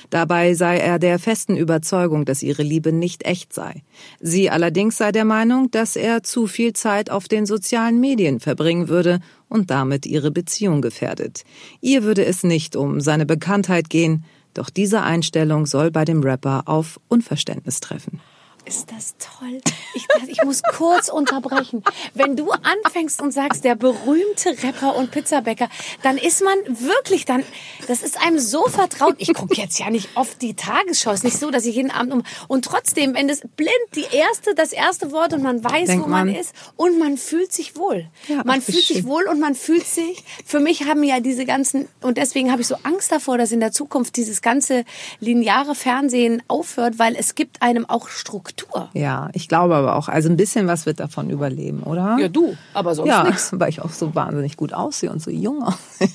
[0.09, 3.82] Dabei sei er der festen Überzeugung, dass ihre Liebe nicht echt sei.
[4.20, 8.88] Sie allerdings sei der Meinung, dass er zu viel Zeit auf den sozialen Medien verbringen
[8.88, 9.18] würde
[9.49, 11.43] und damit ihre Beziehung gefährdet.
[11.80, 14.24] Ihr würde es nicht um seine Bekanntheit gehen,
[14.55, 18.20] doch diese Einstellung soll bei dem Rapper auf Unverständnis treffen.
[18.66, 19.61] Ist das toll?
[19.94, 21.82] Ich, ich muss kurz unterbrechen.
[22.14, 25.68] Wenn du anfängst und sagst, der berühmte Rapper und Pizzabäcker,
[26.02, 27.42] dann ist man wirklich dann,
[27.88, 29.16] das ist einem so vertraut.
[29.18, 31.11] Ich gucke jetzt ja nicht oft die Tagesschau.
[31.11, 34.04] Es ist nicht so, dass ich jeden Abend um, und trotzdem, wenn das blind die
[34.14, 37.52] erste, das erste Wort und man weiß, Denkt wo man, man- ist und man fühlt
[37.52, 38.08] sich wohl.
[38.28, 39.06] Ja, man fühlt sich schön.
[39.06, 42.68] wohl und man fühlt sich, für mich haben ja diese ganzen, und deswegen habe ich
[42.68, 44.84] so Angst davor, dass in der Zukunft dieses ganze
[45.18, 48.49] lineare Fernsehen aufhört, weil es gibt einem auch Struktur.
[48.94, 52.16] Ja, ich glaube aber auch, also ein bisschen was wird davon überleben, oder?
[52.20, 53.51] Ja, du, aber sonst Ja, nichts.
[53.59, 56.09] weil ich auch so wahnsinnig gut aussehe und so jung aussehe.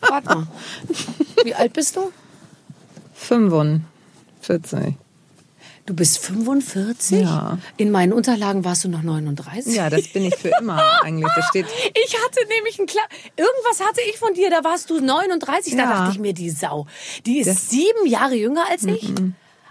[0.00, 0.46] Warte mal.
[1.44, 2.12] Wie alt bist du?
[3.14, 4.94] 45.
[5.86, 7.20] Du bist 45?
[7.22, 7.58] Ja.
[7.76, 9.72] In meinen Unterlagen warst du noch 39?
[9.76, 11.30] Ja, das bin ich für immer eigentlich.
[11.36, 11.66] Das steht.
[12.06, 13.04] Ich hatte nämlich ein klar,
[13.36, 15.90] irgendwas hatte ich von dir, da warst du 39, da Ja.
[15.90, 16.86] dachte ich mir, die Sau,
[17.24, 19.12] die ist Das- sieben Jahre jünger als ich.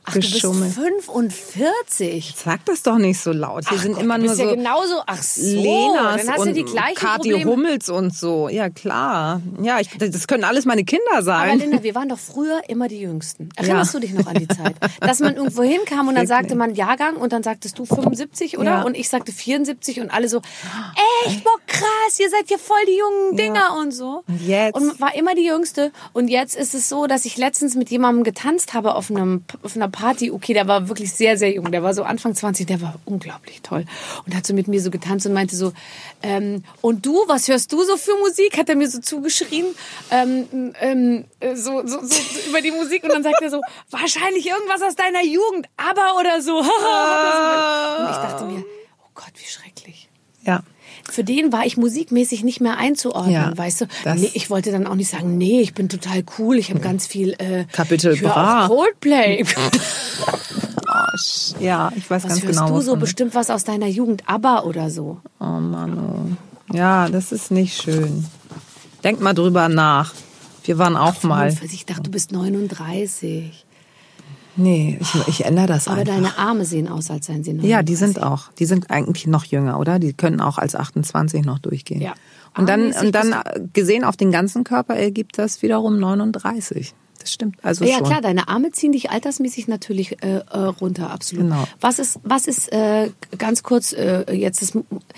[0.08, 0.78] Ach, Geschummelt.
[0.78, 2.36] du bist 45.
[2.38, 3.64] Sag das doch nicht so laut.
[3.68, 5.02] Ach sind Gott, immer nur so ja genauso.
[5.06, 7.52] Ach so, Lenas dann hast und du die gleichen Kathi Probleme.
[7.52, 8.50] Hummels und so.
[8.50, 9.42] Ja, klar.
[9.62, 11.60] Ja, ich, das können alles meine Kinder Aber sein.
[11.60, 13.50] Linda, wir waren doch früher immer die Jüngsten.
[13.56, 14.00] Erinnerst Ja.
[14.00, 14.76] du dich noch an die Zeit?
[15.02, 18.66] Dass man irgendwo hinkam und dann sagte man Jahrgang und dann sagtest du 75, oder?
[18.72, 18.82] Ja.
[18.84, 20.42] Und ich sagte 74 und alle so,
[21.26, 24.24] echt, boah, krass, ihr seid ja voll die jungen Dinger und so.
[24.28, 24.76] Und jetzt?
[24.76, 25.92] Und war immer die Jüngste.
[26.14, 29.76] Und jetzt ist es so, dass ich letztens mit jemandem getanzt habe auf, einem, auf
[29.76, 30.30] einer Party.
[30.30, 31.72] Okay, der war wirklich sehr, sehr jung.
[31.72, 33.86] Der war so Anfang 20, der war unglaublich toll.
[34.26, 35.72] Und hat so mit mir so getanzt und meinte so,
[36.22, 38.58] ähm, und du, was hörst du so für Musik?
[38.58, 39.66] Hat er mir so zugeschrien,
[40.12, 43.04] ähm, ähm, äh, so, so, so über die Musik.
[43.04, 46.58] Und dann sagt er so, wahrscheinlich irgendwas aus deiner Jugend, aber oder so.
[46.60, 48.66] und ich dachte mir,
[49.00, 50.10] oh Gott, wie schrecklich.
[50.44, 50.62] Ja.
[51.10, 53.86] Für den war ich musikmäßig nicht mehr einzuordnen, Ja, weißt du?
[54.16, 57.06] Nee, ich wollte dann auch nicht sagen, nee, ich bin total cool, ich habe ganz
[57.08, 58.68] viel äh, Capital Bra.
[58.68, 59.46] Coldplay.
[61.60, 62.70] Ja, ich weiß Was ganz genau.
[62.70, 65.20] du so bestimmt was aus deiner Jugend, ABBA oder so?
[65.40, 66.76] Oh Mann, oh.
[66.76, 68.26] Ja, das ist nicht schön.
[69.04, 70.14] Denk mal drüber nach.
[70.64, 71.52] Wir waren auch mal.
[71.52, 73.65] 45, Ich dachte, du bist 39.
[74.58, 76.14] Nee, ich, ich ändere das Aber einfach.
[76.14, 77.70] deine Arme sehen aus, als seien sie 39.
[77.70, 78.52] Ja, die sind auch.
[78.54, 80.00] Die sind eigentlich noch jünger, oder?
[80.00, 82.02] Die können auch als 28 noch durchgehen.
[82.02, 82.14] Ja.
[82.58, 83.36] Und dann, und dann
[83.74, 86.94] gesehen auf den ganzen Körper ergibt das wiederum 39.
[87.20, 87.58] das stimmt.
[87.64, 88.08] Also ja, schon.
[88.08, 91.46] klar, deine Arme ziehen dich altersmäßig natürlich äh, äh, runter, absolut.
[91.46, 91.68] Genau.
[91.82, 94.70] Was ist, was ist äh, ganz kurz äh, jetzt, das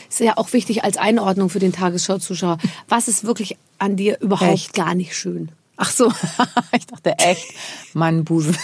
[0.10, 2.58] ist ja auch wichtig als Einordnung für den Tagesschau-Zuschauer,
[2.90, 4.74] was ist wirklich an dir überhaupt Echt?
[4.74, 5.52] gar nicht schön?
[5.76, 6.12] Ach so,
[6.76, 7.54] ich dachte echt,
[7.94, 8.58] mein Busen.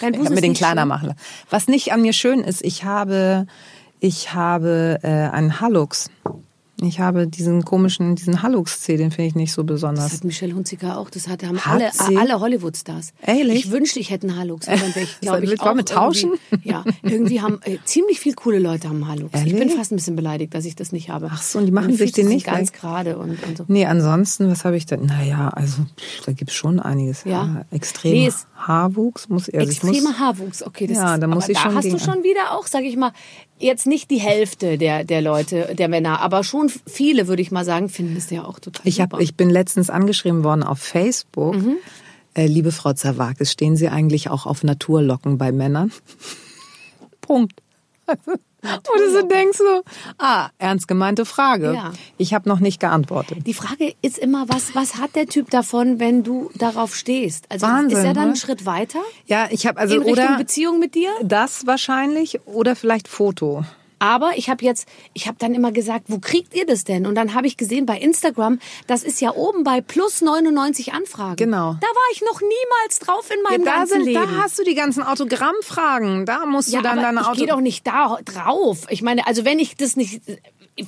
[0.00, 0.88] Dein ich Busen hab mir den kleiner schön?
[0.88, 1.20] machen lassen.
[1.50, 3.46] Was nicht an mir schön ist, ich habe,
[4.00, 6.10] ich habe äh, einen Hallux.
[6.82, 10.12] Ich habe diesen komischen, diesen Hallux-C, den finde ich nicht so Das besonders.
[10.12, 11.08] hat Michelle Hunziker auch.
[11.08, 12.16] Das hat, haben Hat alle, sie?
[12.18, 13.14] alle Hollywood-Stars.
[13.26, 13.64] Ehrlich?
[13.64, 14.68] Ich wünschte, ich hätte einen Halux.
[14.68, 16.32] aber Dann wäre ich, glaube ich, auch tauschen?
[16.50, 19.30] irgendwie- Ja, irgendwie haben äh, ziemlich viele coole Leute haben Halux.
[19.38, 19.74] Ich bin Ehrlich?
[19.74, 21.30] fast ein bisschen beleidigt, dass ich das nicht habe.
[21.32, 22.78] Ach so, und die machen Meine sich den nicht ganz weg?
[22.80, 23.64] gerade und, und so.
[23.68, 25.06] Nee, ansonsten, was habe ich denn?
[25.06, 25.78] Naja, also
[26.26, 27.24] da gibt's schon einiges.
[27.24, 27.64] Ja.
[27.70, 30.86] extrem Nee, es- Haarwuchs muss also ich muss, Extremer Haarwuchs, okay.
[30.86, 32.66] Das Ja, ist, da muss aber ich da schon hast du gegen- schon wieder auch,
[32.66, 33.12] sage ich mal,
[33.58, 37.64] jetzt nicht die Hälfte der, der Leute, der Männer, aber schon viele, würde ich mal
[37.64, 39.22] sagen, finden es ja auch total Ich, hab, super.
[39.22, 41.56] ich bin letztens angeschrieben worden auf Facebook.
[41.56, 41.76] Mhm.
[42.34, 45.92] Äh, liebe Frau Zawakis, stehen Sie eigentlich auch auf Naturlocken bei Männern?
[47.20, 47.60] Punkt.
[48.96, 49.82] Du so denkst so,
[50.18, 51.72] ah, ernst gemeinte Frage.
[51.74, 51.92] Ja.
[52.18, 53.46] Ich habe noch nicht geantwortet.
[53.46, 57.50] Die Frage ist immer, was, was hat der Typ davon, wenn du darauf stehst?
[57.50, 58.36] Also Wahnsinn, ist er dann einen ne?
[58.36, 61.10] Schritt weiter Ja, ich habe also in Richtung oder Beziehung mit dir?
[61.22, 63.64] das wahrscheinlich oder vielleicht Foto.
[63.98, 67.06] Aber ich habe jetzt, ich habe dann immer gesagt, wo kriegt ihr das denn?
[67.06, 71.36] Und dann habe ich gesehen bei Instagram, das ist ja oben bei plus 99 Anfragen.
[71.36, 71.74] Genau.
[71.80, 74.42] Da war ich noch niemals drauf in meinem da, ganzen sind, da Leben.
[74.42, 76.26] hast du die ganzen Autogrammfragen.
[76.26, 77.38] Da musst ja, du dann deine ich Auto.
[77.38, 78.86] gehe doch nicht da drauf.
[78.90, 80.20] Ich meine, also wenn ich das nicht,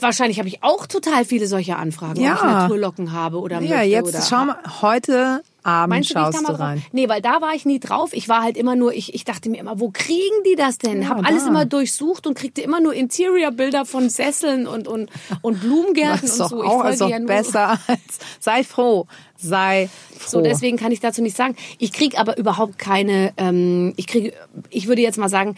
[0.01, 2.33] wahrscheinlich habe ich auch total viele solche Anfragen, Ja.
[2.33, 6.15] ob ich Naturlocken habe oder ja, möchte jetzt oder schau mal, heute Abend Meinst du,
[6.15, 6.61] schaust mal du drauf?
[6.61, 6.83] rein.
[6.93, 8.11] Nee, weil da war ich nie drauf.
[8.13, 11.03] Ich war halt immer nur, ich, ich dachte mir immer, wo kriegen die das denn?
[11.03, 11.51] Ja, Hab alles da.
[11.51, 15.11] immer durchsucht und kriegte immer nur Interior-Bilder von Sesseln und, und,
[15.43, 16.63] und Blumengärten und so.
[16.63, 18.01] Ich auch ist doch ja nur- besser als.
[18.41, 19.07] Sei froh.
[19.37, 19.89] Sei
[20.19, 20.29] froh.
[20.29, 21.55] So, deswegen kann ich dazu nicht sagen.
[21.79, 24.33] Ich kriege aber überhaupt keine, ähm, ich kriege,
[24.71, 25.55] ich würde jetzt mal sagen,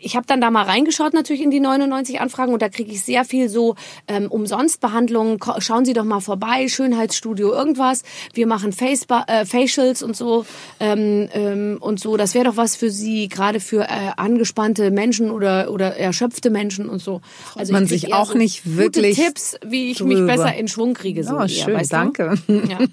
[0.00, 3.02] ich habe dann da mal reingeschaut natürlich in die 99 Anfragen und da kriege ich
[3.02, 3.76] sehr viel so
[4.08, 5.38] ähm, Umsonstbehandlungen.
[5.58, 8.02] Schauen Sie doch mal vorbei, Schönheitsstudio, irgendwas.
[8.34, 10.46] Wir machen Face äh, Facials und so
[10.78, 12.16] ähm, ähm, und so.
[12.16, 16.88] Das wäre doch was für Sie, gerade für äh, angespannte Menschen oder oder erschöpfte Menschen
[16.88, 17.20] und so.
[17.54, 20.36] Also man sich auch so nicht gute wirklich Tipps, wie ich mich drüber.
[20.36, 21.24] besser in Schwung kriege.
[21.24, 22.34] So Ja, eher, schön, danke.
[22.48, 22.78] Ja.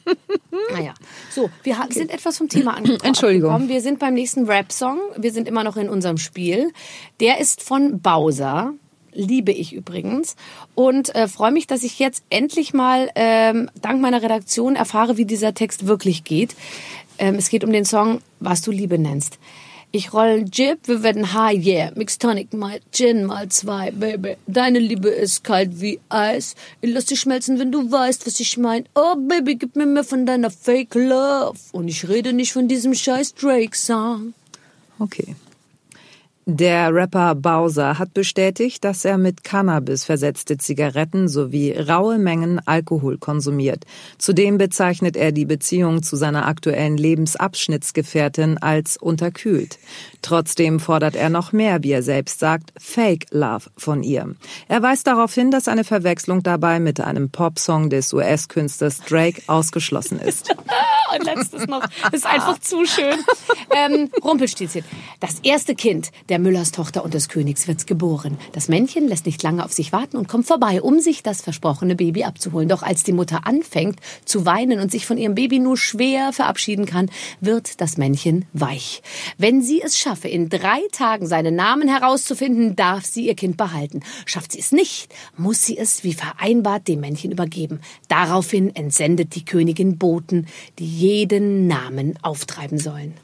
[0.72, 0.94] Naja,
[1.30, 3.00] so, wir ha- sind etwas vom Thema angekommen.
[3.04, 3.68] Entschuldigung.
[3.70, 5.00] Wir sind beim nächsten Rap-Song.
[5.18, 6.72] Wir sind immer noch in unserem Spiel.
[7.20, 8.74] Der ist von Bowser.
[9.14, 10.36] Liebe ich übrigens.
[10.76, 15.26] Und äh, freue mich, dass ich jetzt endlich mal ähm, dank meiner Redaktion erfahre, wie
[15.26, 16.56] dieser Text wirklich geht.
[17.18, 19.40] Ähm, es geht um den Song Was du Liebe nennst.
[19.92, 21.92] Ich roll Jib, wir werden high, yeah.
[21.96, 24.36] Mix Tonic mal Gin mal zwei, Baby.
[24.46, 26.56] Deine Liebe ist kalt wie Eis.
[26.82, 28.86] Ich lass dich schmelzen, wenn du weißt, was ich mein.
[28.96, 31.58] Oh, Baby, gib mir mehr von deiner Fake Love.
[31.72, 34.34] Und ich rede nicht von diesem scheiß Drake-Song.
[35.00, 35.36] Okay.
[36.50, 43.18] Der Rapper Bowser hat bestätigt, dass er mit Cannabis versetzte Zigaretten sowie raue Mengen Alkohol
[43.18, 43.84] konsumiert.
[44.18, 49.78] Zudem bezeichnet er die Beziehung zu seiner aktuellen Lebensabschnittsgefährtin als unterkühlt.
[50.22, 54.36] Trotzdem fordert er noch mehr, wie er selbst sagt, Fake Love von ihr.
[54.68, 60.20] Er weist darauf hin, dass eine Verwechslung dabei mit einem Popsong des US-Künstlers Drake ausgeschlossen
[60.20, 60.56] ist.
[61.16, 61.86] Und letztes noch.
[62.04, 63.16] Das ist einfach zu schön.
[63.74, 64.84] Ähm, Rumpelstilzchen.
[65.20, 68.38] Das erste Kind der Müllers Tochter und des Königs wird geboren.
[68.52, 71.96] Das Männchen lässt nicht lange auf sich warten und kommt vorbei, um sich das versprochene
[71.96, 72.68] Baby abzuholen.
[72.68, 76.86] Doch als die Mutter anfängt zu weinen und sich von ihrem Baby nur schwer verabschieden
[76.86, 77.10] kann,
[77.40, 79.02] wird das Männchen weich.
[79.38, 84.02] Wenn sie es schaffe, in drei Tagen seinen Namen herauszufinden, darf sie ihr Kind behalten.
[84.26, 87.82] Schafft sie es nicht, muss sie es wie vereinbart dem Männchen übergeben.
[88.08, 90.48] Daraufhin entsendet die Königin Boten,
[90.80, 93.16] die jeden Namen auftreiben sollen.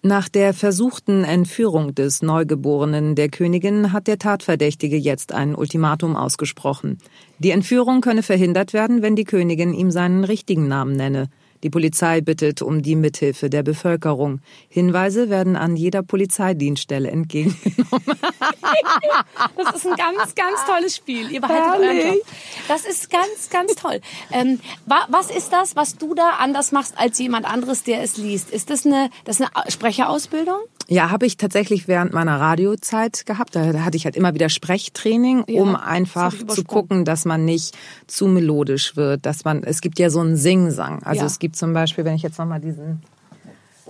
[0.00, 6.98] Nach der versuchten Entführung des Neugeborenen der Königin hat der Tatverdächtige jetzt ein Ultimatum ausgesprochen.
[7.38, 11.28] Die Entführung könne verhindert werden, wenn die Königin ihm seinen richtigen Namen nenne.
[11.64, 14.40] Die Polizei bittet um die Mithilfe der Bevölkerung.
[14.68, 18.04] Hinweise werden an jeder Polizeidienststelle entgegengenommen.
[19.56, 21.30] Das ist ein ganz, ganz tolles Spiel.
[21.30, 22.14] Ihr behaltet euren.
[22.16, 22.26] Job.
[22.68, 24.00] Das ist ganz, ganz toll.
[24.30, 28.16] Ähm, wa was ist das, was du da anders machst als jemand anderes, der es
[28.16, 28.50] liest?
[28.50, 30.56] Ist das eine, das eine Sprecherausbildung?
[30.86, 33.56] Ja, habe ich tatsächlich während meiner Radiozeit gehabt.
[33.56, 37.74] Da hatte ich halt immer wieder Sprechtraining, Ja, um einfach zu gucken, dass man nicht
[38.06, 41.02] zu melodisch wird, dass man, es gibt ja so einen Singsang.
[41.02, 41.26] Also Ja.
[41.26, 43.02] es gibt zum Beispiel, wenn ich jetzt nochmal diesen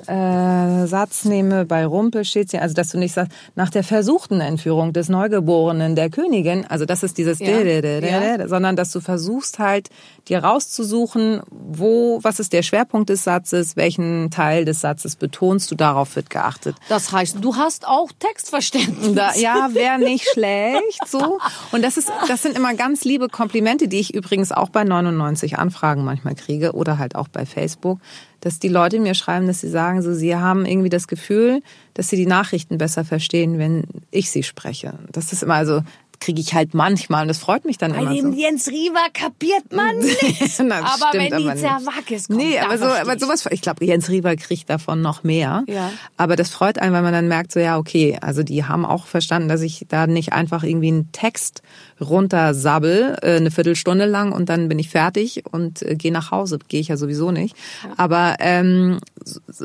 [0.08, 4.40] äh, Satz nehme, bei Rumpel steht ja, also dass du nicht sagst, nach der versuchten
[4.40, 7.48] Entführung des Neugeborenen der Königin, also das ist dieses, Ja.
[7.48, 8.48] dä- dä- dä- Ja.
[8.48, 9.88] sondern dass du versuchst halt
[10.28, 15.74] dir rauszusuchen, wo, was ist der Schwerpunkt des Satzes, welchen Teil des Satzes betonst du,
[15.74, 16.76] darauf wird geachtet.
[16.88, 19.14] Das heißt, du hast auch Textverständnis.
[19.14, 21.38] Da, ja, wäre nicht schlecht, so.
[21.72, 25.58] Und das ist, das sind immer ganz liebe Komplimente, die ich übrigens auch bei 99
[25.58, 27.98] Anfragen manchmal kriege oder halt auch bei Facebook,
[28.44, 31.62] dass die Leute mir schreiben, dass sie sagen, so, sie haben irgendwie das Gefühl,
[31.94, 34.98] dass sie die Nachrichten besser verstehen, wenn ich sie spreche.
[35.10, 35.82] Das ist immer also,
[36.20, 38.38] kriege ich halt manchmal und das freut mich dann Bei immer dem so.
[38.38, 40.62] Jens Riewer kapiert man nicht.
[40.62, 41.60] Na, aber stimmt wenn die.
[41.60, 43.20] Zerwakis kommt, Nee, aber, so, aber ich.
[43.20, 45.64] sowas, ich glaube, Jens Riewer kriegt davon noch mehr.
[45.66, 45.90] Ja.
[46.16, 49.06] Aber das freut einen, weil man dann merkt, so ja, okay, also die haben auch
[49.06, 51.62] verstanden, dass ich da nicht einfach irgendwie einen Text
[52.00, 56.58] runtersabbel, äh, eine Viertelstunde lang und dann bin ich fertig und äh, gehe nach Hause.
[56.68, 57.56] Gehe ich ja sowieso nicht.
[57.96, 58.98] Aber ähm,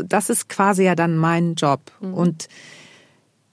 [0.06, 1.80] das ist quasi ja dann mein Job.
[2.02, 2.14] Mhm.
[2.14, 2.48] Und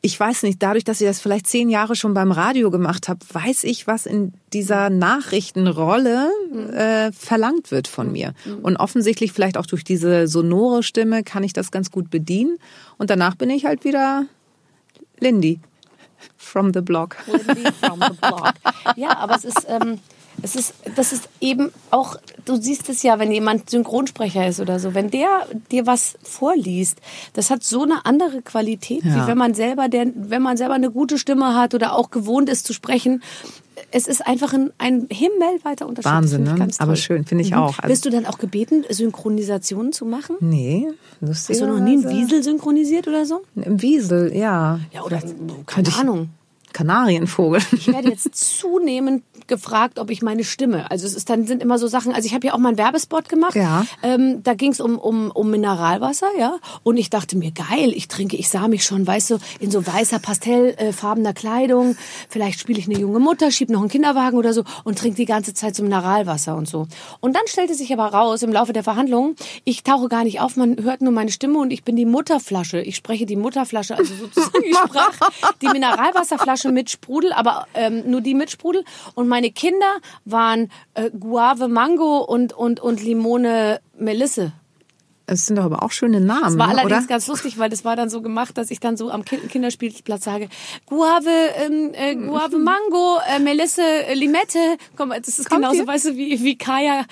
[0.07, 3.19] ich weiß nicht, dadurch, dass ich das vielleicht zehn Jahre schon beim Radio gemacht habe,
[3.29, 6.31] weiß ich, was in dieser Nachrichtenrolle
[6.73, 8.33] äh, verlangt wird von mir.
[8.63, 12.59] Und offensichtlich vielleicht auch durch diese sonore Stimme kann ich das ganz gut bedienen.
[12.99, 14.27] Und danach bin ich halt wieder
[15.19, 15.59] Lindy
[16.37, 17.17] from the block.
[17.27, 18.53] Wendy from the block.
[18.95, 19.99] Ja, aber es ist, ähm,
[20.43, 24.79] es ist, das ist eben auch, du siehst es ja, wenn jemand Synchronsprecher ist oder
[24.79, 26.99] so, wenn der dir was vorliest,
[27.33, 29.25] das hat so eine andere Qualität, Ja.
[29.25, 32.49] wie wenn man selber, der, wenn man selber eine gute Stimme hat oder auch gewohnt
[32.49, 33.23] ist zu sprechen.
[33.91, 36.11] Es ist einfach ein, ein himmelweiter Unterschied.
[36.11, 36.69] Wahnsinn, ne?
[36.79, 37.59] Aber schön, finde ich Mhm.
[37.59, 37.79] auch.
[37.79, 40.37] Also- Bist du dann auch gebeten, Synchronisationen zu machen?
[40.41, 40.89] Nee,
[41.27, 43.43] Hast du noch nie einen Wiesel synchronisiert oder so?
[43.55, 44.81] Im Wiesel, ja.
[44.93, 45.23] Ja, oder
[45.67, 46.29] keine Ahnung.
[46.77, 47.63] Kanarienvogel.
[47.73, 50.91] Ich werde jetzt zunehmend gefragt, ob ich meine Stimme.
[50.91, 52.13] Also es ist dann sind immer so Sachen.
[52.13, 53.55] Also ich habe ja auch mal einen Werbespot gemacht.
[53.55, 53.87] Ja.
[54.03, 56.59] Ähm, da ging es um, um, um Mineralwasser, ja.
[56.83, 59.87] Und ich dachte mir, geil, ich trinke, ich sah mich schon, weißt du, in so
[59.87, 61.97] weißer pastellfarbener Kleidung.
[62.29, 65.25] Vielleicht spiele ich eine junge Mutter, schieb noch einen Kinderwagen oder so und trinke die
[65.25, 66.89] ganze Zeit so Mineralwasser und so.
[67.21, 70.57] Und dann stellte sich aber raus im Laufe der Verhandlungen, ich tauche gar nicht auf,
[70.57, 72.83] man hört nur meine Stimme und ich bin die Mutterflasche.
[72.83, 75.31] Ich spreche die Mutterflasche, also sozusagen, ich sprach
[75.63, 78.85] die Mineralwasserflasche mit Sprudel, aber ähm, nur die mit Sprudel.
[79.15, 84.53] Und meine Kinder waren äh, Guave Mango und, und, und Limone Melisse.
[85.29, 87.07] Es sind doch aber auch schöne Namen, Das war allerdings oder?
[87.09, 90.23] ganz lustig, weil das war dann so gemacht, dass ich dann so am Kind Kinderspielplatz
[90.25, 90.49] sage,
[90.87, 91.29] Guave,
[91.65, 94.59] ähm, äh, Guave Mango, äh, Melisse, äh, Limette.
[94.97, 95.87] Komm, das ist Kommt genauso, ihr?
[95.89, 97.05] weißt du, wie, wie Kaya,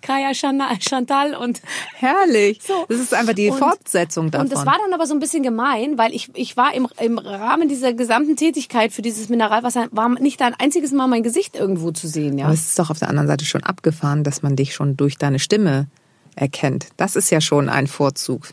[0.00, 1.60] Kaya Chantal und
[1.96, 2.60] Herrlich.
[2.66, 2.86] So.
[2.88, 4.46] Das ist einfach die Und- Fortsetzung davon.
[4.46, 7.18] Und das war dann aber so ein bisschen gemein, weil ich, ich war im, im
[7.18, 11.90] Rahmen dieser gesamten Tätigkeit für dieses Mineralwasser, war nicht ein einziges Mal mein Gesicht irgendwo
[11.90, 12.46] zu sehen, ja.
[12.46, 15.18] Aber es ist doch auf der anderen Seite schon abgefahren, dass man dich schon durch
[15.18, 15.88] deine Stimme
[16.36, 16.88] erkennt.
[16.96, 18.48] Das ist ja schon ein Vorzug.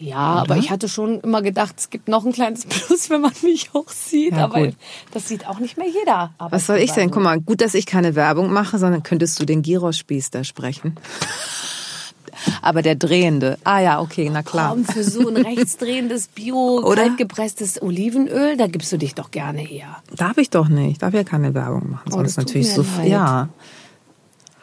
[0.00, 3.32] Ja, aber ich hatte schon immer gedacht, es gibt noch ein kleines Plus, wenn man
[3.42, 4.32] mich auch sieht.
[4.32, 4.74] Ja, aber gut.
[5.12, 6.32] das sieht auch nicht mehr jeder.
[6.38, 7.10] Was soll ich denn?
[7.10, 10.96] Guck mal, gut, dass ich keine Werbung mache, sondern könntest du den Gyros-Spieß da sprechen.
[12.62, 13.58] Aber der drehende.
[13.64, 14.70] Ah ja, okay, na klar.
[14.70, 17.04] Komm, für so ein rechtsdrehendes Bio, Oder?
[17.04, 20.02] kaltgepresstes Olivenöl, da gibst du dich doch gerne her.
[20.16, 21.02] Darf ich doch nicht.
[21.02, 22.08] Darf ja keine Werbung machen.
[22.10, 22.84] Oh, Sonst das tut natürlich so.
[22.98, 23.08] leid.
[23.08, 23.48] Ja.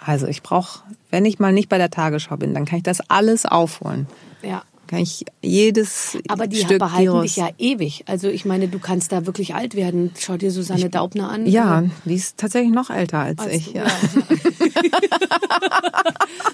[0.04, 0.82] Also ich brauche,
[1.12, 4.08] wenn ich mal nicht bei der Tagesschau bin, dann kann ich das alles aufholen.
[4.41, 4.64] Ja.
[4.91, 7.23] Kann ich jedes Aber die Stück behalten Gyros.
[7.23, 8.03] dich ja ewig.
[8.07, 10.11] Also ich meine, du kannst da wirklich alt werden.
[10.19, 11.45] Schau dir Susanne Daubner an.
[11.47, 13.71] Ja, die ist tatsächlich noch älter als, als ich.
[13.71, 13.85] du, Ja.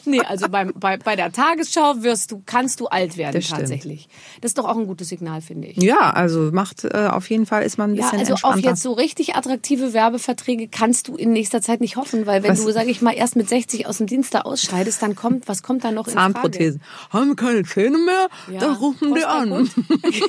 [0.05, 3.61] nee, also beim, bei, bei der Tagesschau wirst du, kannst du alt werden Das stimmt.
[3.61, 4.07] tatsächlich.
[4.41, 5.77] Das ist doch auch ein gutes Signal, finde ich.
[5.81, 8.81] ja, also macht äh, auf jeden Fall ist man ein Ja, bisschen also auf jetzt
[8.83, 12.63] so richtig attraktive Werbeverträge kannst du in nächster Zeit nicht hoffen, weil wenn Was?
[12.63, 15.63] du, sage ich mal, erst mit 60 aus dem Dienst da ausscheidest, dann kommt, was
[15.63, 16.81] kommt da noch in Zahnprothesen.
[17.09, 18.26] Haben wir keine Zähne mehr?
[18.29, 18.57] Frage?
[18.59, 19.49] Dann rufen die an.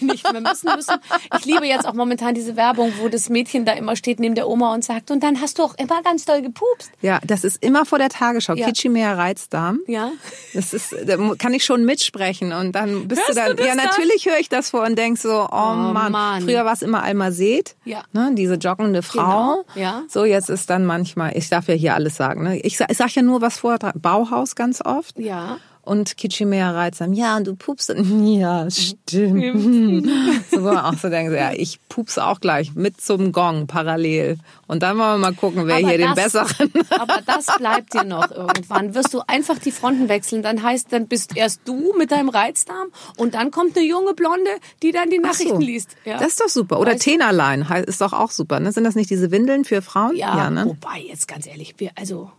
[0.00, 0.94] Nicht mehr müssen müssen.
[1.38, 4.48] Ich liebe jetzt auch momentan diese Werbung, wo das Mädchen da immer steht neben der
[4.48, 6.90] Oma und sagt, und dann hast du auch immer ganz doll gepupst.
[7.00, 8.54] Ja, das ist immer vor der Tagesschau.
[8.54, 8.66] Ja.
[8.66, 9.80] Kitschimea Reizdarm.
[9.86, 10.10] Ja.
[10.54, 13.74] Das ist, da kann ich schon mitsprechen und dann bist Hörst du dann, du ja
[13.74, 16.12] natürlich höre ich das vor und denk so, oh, Mann.
[16.12, 16.42] Mann.
[16.42, 18.02] Früher war es immer Alma Seed, Ja.
[18.12, 19.64] ne, diese joggende Frau.
[19.64, 20.02] Genau, ja.
[20.08, 22.58] So jetzt ist dann manchmal, ich darf ja hier alles sagen, ne?
[22.60, 25.18] ich, ich sag ja nur was vor, Bauhaus ganz oft.
[25.18, 25.58] Ja.
[25.88, 27.88] Und Kitschimea Reizdarm, ja, und du pupst.
[27.98, 30.06] Ja, stimmt.
[30.50, 34.38] so, wo man auch so denkt, ja, ich pupse auch gleich mit zum Gong parallel.
[34.66, 37.94] Und dann wollen wir mal gucken, wer Aber hier den das- besseren Aber das bleibt
[37.94, 38.94] dir noch irgendwann.
[38.94, 42.88] Wirst du einfach die Fronten wechseln, dann heißt, dann bist erst du mit deinem Reizdarm
[43.16, 44.50] und dann kommt eine junge Blonde,
[44.82, 45.66] die dann die Ach Nachrichten so.
[45.66, 45.96] liest.
[46.04, 46.18] Ja.
[46.18, 46.80] Das ist doch super.
[46.80, 47.02] Oder Weißt?
[47.02, 48.60] Tenerlein ist doch auch super.
[48.60, 48.72] Ne?
[48.72, 50.14] Sind das nicht diese Windeln für Frauen?
[50.16, 50.66] ja, ne?
[50.66, 52.30] wobei, jetzt ganz ehrlich, wir, also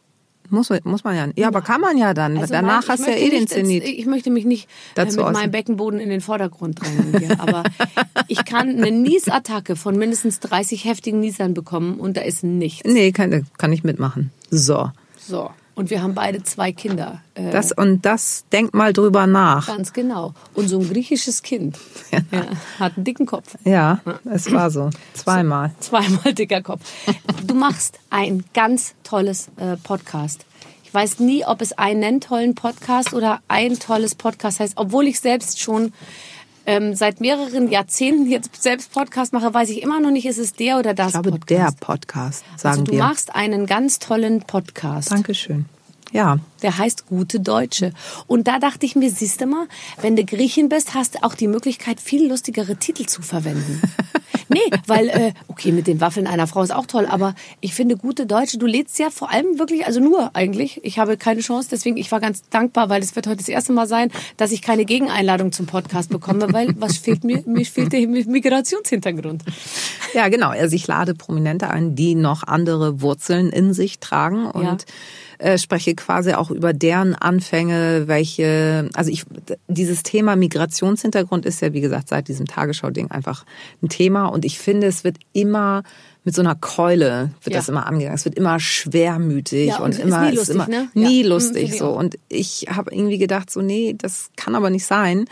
[0.50, 1.28] Muss, man- muss man ja.
[1.36, 2.38] Ja, aber kann man ja dann.
[2.38, 3.84] Also Danach nein, hast du ja eh den Zenit.
[3.84, 7.64] Ich möchte mich nicht äh, Dazu mit meinem Beckenboden in den Vordergrund drängen hier, aber
[8.28, 12.82] ich kann eine Niesattacke von mindestens 30 heftigen Niesern bekommen und da ist nichts.
[12.90, 14.32] Nee, kann, kann ich mitmachen.
[14.50, 14.92] So.
[15.18, 15.52] So.
[15.80, 17.22] Und wir haben beide zwei Kinder.
[17.36, 19.68] Äh, Das, und das, denk mal drüber nach.
[19.68, 20.34] ganz genau.
[20.54, 21.80] Und so ein griechisches Kind
[22.12, 22.42] ja.
[22.78, 23.56] hat einen dicken Kopf.
[23.64, 24.90] Ja, es war so.
[25.14, 25.72] Zweimal.
[25.80, 26.82] Zweimal dicker Kopf.
[27.48, 30.46] Du machst ein ganz tolles äh, Podcast.
[30.84, 34.74] Ich weiß nie, ob es einen tollen Podcast oder ein tolles Podcast heißt.
[34.76, 35.94] Obwohl ich selbst schon
[36.70, 40.54] ähm, seit mehreren Jahrzehnten jetzt selbst Podcast mache, weiß ich immer noch nicht, ist es
[40.54, 41.50] der oder das Ich glaube, Podcast.
[41.80, 43.00] der Podcast, sagen also du wir.
[43.00, 45.12] machst einen ganz tollen Podcast.
[45.12, 45.66] Dankeschön.
[46.12, 47.94] Ja, Der heißt Gute Deutsche.
[48.28, 49.68] Und da dachte ich mir, siehst du mal,
[50.02, 53.82] wenn du Griechin bist, hast du auch die Möglichkeit, viel lustigere Titel zu verwenden.
[54.50, 57.96] nee, weil, äh, okay, mit den Waffeln einer Frau ist auch toll, aber ich finde
[57.96, 61.70] Gute Deutsche, du lädst ja vor allem wirklich, also nur eigentlich, ich habe keine Chance,
[61.72, 64.62] deswegen, ich war ganz dankbar, weil es wird heute das erste Mal sein, dass ich
[64.62, 67.44] keine Gegeneinladung zum Podcast bekomme, weil was fehlt mir?
[67.46, 69.44] Mir fehlt der Migrationshintergrund.
[70.14, 70.50] ja, genau.
[70.50, 74.78] Also ich lade Prominente ein, die noch andere Wurzeln in sich tragen und Ja.
[75.40, 79.24] Äh, spreche quasi auch über deren Anfänge, welche, also ich,
[79.68, 83.46] dieses Thema Migrationshintergrund ist ja, wie gesagt, seit diesem Tagesschau-Ding einfach
[83.82, 85.84] ein Thema und ich finde, es wird immer
[86.26, 87.60] mit so einer Keule wird Ja.
[87.60, 88.14] das immer angegangen.
[88.16, 90.90] Es wird immer schwermütig Ja, und und, ist immer nie lustig, immer ne?
[90.94, 91.24] nie Ja.
[91.24, 91.86] Mhm, lustig ich so.
[91.92, 91.98] auch.
[91.98, 95.26] Und ich habe irgendwie gedacht, so nee, das kann aber nicht sein.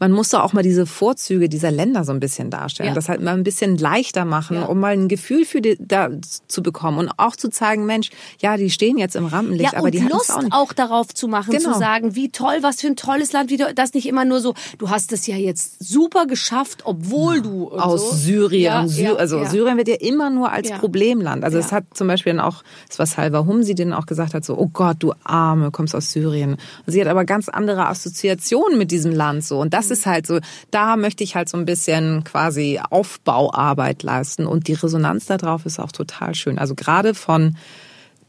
[0.00, 2.88] Man muss doch auch mal diese Vorzüge dieser Länder so ein bisschen darstellen.
[2.88, 2.94] Ja.
[2.94, 4.64] Das halt mal ein bisschen leichter machen, Ja.
[4.64, 6.08] um mal ein Gefühl für die da
[6.48, 9.84] zu bekommen und auch zu zeigen, Mensch, ja, die stehen jetzt im Rampenlicht, Ja, aber
[9.86, 10.78] und die Lust auch auch, nicht.
[10.78, 11.74] darauf zu machen, Genau.
[11.74, 14.40] zu sagen, wie toll, was für ein tolles Land, wie du, das nicht immer nur
[14.40, 18.16] so, du hast es ja jetzt super geschafft, obwohl du aus so.
[18.16, 18.88] Syrien.
[18.88, 19.44] Sy also.
[19.44, 20.70] Syrien wird ja immer nur als.
[20.80, 21.44] Problemland.
[21.44, 24.44] Also es hat zum Beispiel dann auch, es war Salva Humsi, den auch gesagt hat,
[24.44, 26.52] so, oh Gott, du Arme, kommst aus Syrien.
[26.86, 29.60] Und sie hat aber ganz andere Assoziationen mit diesem Land so.
[29.60, 34.46] Und das Ist halt so, da möchte ich halt so ein bisschen quasi Aufbauarbeit leisten.
[34.46, 36.58] Und die Resonanz darauf ist auch total schön.
[36.58, 37.56] Also gerade von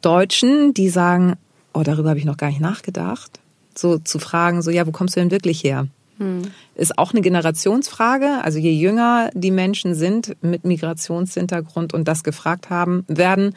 [0.01, 1.36] Deutschen, die sagen,
[1.74, 3.39] oh, darüber habe ich noch gar nicht nachgedacht.
[3.76, 5.88] So zu fragen, so, ja, wo kommst du denn wirklich her?
[6.76, 8.43] Ist auch eine Generationsfrage.
[8.43, 13.55] Also je jünger die Menschen sind mit Migrationshintergrund und das gefragt haben werden,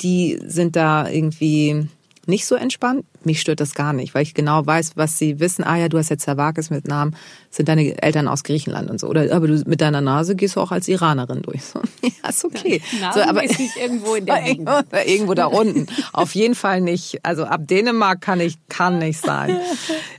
[0.00, 1.88] die sind da irgendwie
[2.28, 3.04] nicht so entspannt.
[3.24, 5.64] Mich stört das gar nicht, weil ich genau weiß, was sie wissen.
[5.64, 7.16] Ah ja, du hast jetzt Zerwakis mit Namen,
[7.50, 9.08] sind deine Eltern aus Griechenland und so.
[9.08, 11.64] Oder aber du mit deiner Nase gehst du auch als Iranerin durch.
[11.64, 12.82] So, ja, ist okay.
[13.00, 14.72] Nase so, aber ist nicht irgendwo in der irgendwo,
[15.06, 15.86] irgendwo da unten.
[16.12, 17.24] Auf jeden Fall nicht.
[17.24, 19.58] Also ab Dänemark kann ich kann nicht sein.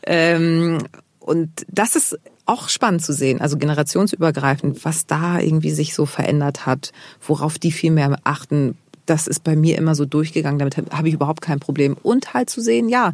[0.06, 0.80] Ähm,
[1.20, 6.66] und das ist auch spannend zu sehen, also generationsübergreifend, was da irgendwie sich so verändert
[6.66, 6.91] hat,
[7.26, 8.78] worauf die viel mehr achten.
[9.06, 11.95] Das ist bei mir immer so durchgegangen, damit habe hab ich überhaupt kein Problem.
[12.01, 13.14] Und halt zu sehen, ja,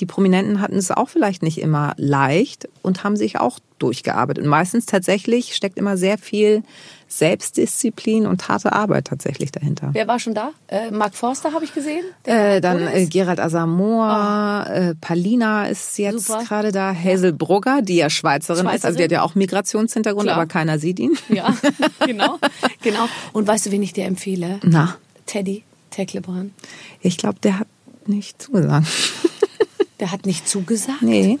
[0.00, 4.44] die Prominenten hatten es auch vielleicht nicht immer leicht und haben sich auch durchgearbeitet.
[4.44, 6.62] Und meistens tatsächlich steckt immer sehr viel
[7.08, 9.90] Selbstdisziplin und harte Arbeit tatsächlich dahinter.
[9.92, 10.52] Wer war schon da?
[10.68, 12.04] Äh, Mark Forster habe ich gesehen.
[12.24, 13.06] Äh, dann äh.
[13.06, 18.70] Gerald Asamoah, äh, Palina ist jetzt gerade da, Hazel Brugger, die ja Schweizerin, ist, also
[18.70, 18.96] Schweizerin.
[18.96, 20.36] die hat ja auch Migrationshintergrund, Klar.
[20.36, 21.16] aber keiner sieht ihn.
[21.28, 21.54] Ja,
[22.06, 22.38] genau,
[22.82, 23.06] genau.
[23.32, 24.60] Und weißt du, wen ich dir empfehle?
[24.62, 24.96] Na,
[25.26, 26.52] Teddy Tecklebrand.
[27.00, 27.68] ich glaube, der hat
[28.06, 28.86] nicht zugesagt.
[30.00, 31.02] Der hat nicht zugesagt.
[31.02, 31.38] Nee, den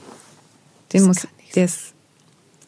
[0.90, 1.94] Das muss, der ist,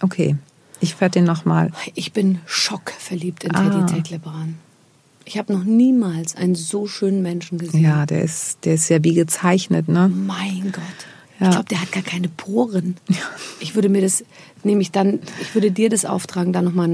[0.01, 0.37] okay,
[0.81, 3.69] ich werde den nochmal, Ich bin schockverliebt in Ah.
[3.69, 4.55] Teddy Tecklebrand.
[5.27, 7.83] Ich habe noch niemals einen so schönen Menschen gesehen.
[7.83, 10.09] ja, der ist, der ist ja wie gezeichnet, ne?
[10.09, 10.83] Mein Gott.
[11.43, 11.49] Ja.
[11.49, 12.97] Ich glaube, der hat gar keine Poren.
[13.61, 14.25] Ich würde mir das,
[14.63, 16.89] nehme ich dann, ich würde dir das auftragen, da nochmal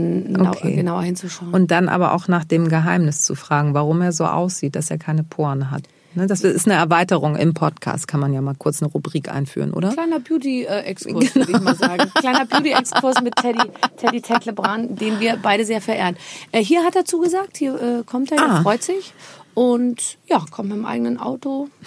[0.51, 0.75] Okay.
[0.75, 1.53] genauer hinzuschauen.
[1.53, 4.99] Und dann aber auch nach dem Geheimnis zu fragen, warum er so aussieht, dass er
[4.99, 5.83] keine Poren hat.
[6.15, 9.75] Ne, Das ist eine Erweiterung im Podcast, kann man ja mal kurz eine Rubrik einführen,
[9.75, 9.93] oder?
[9.93, 12.11] Kleiner Beauty-Exkurs, würde ich mal sagen.
[12.15, 13.61] Kleiner Beauty-Exkurs mit Teddy,
[13.99, 16.17] Teddy Tecklebrand, den wir beide sehr verehren.
[16.51, 18.63] Äh, hier hat er zugesagt, hier äh, kommt er, er Ah.
[18.63, 19.13] freut sich.
[19.53, 21.69] Und ja, kommt mit dem eigenen Auto.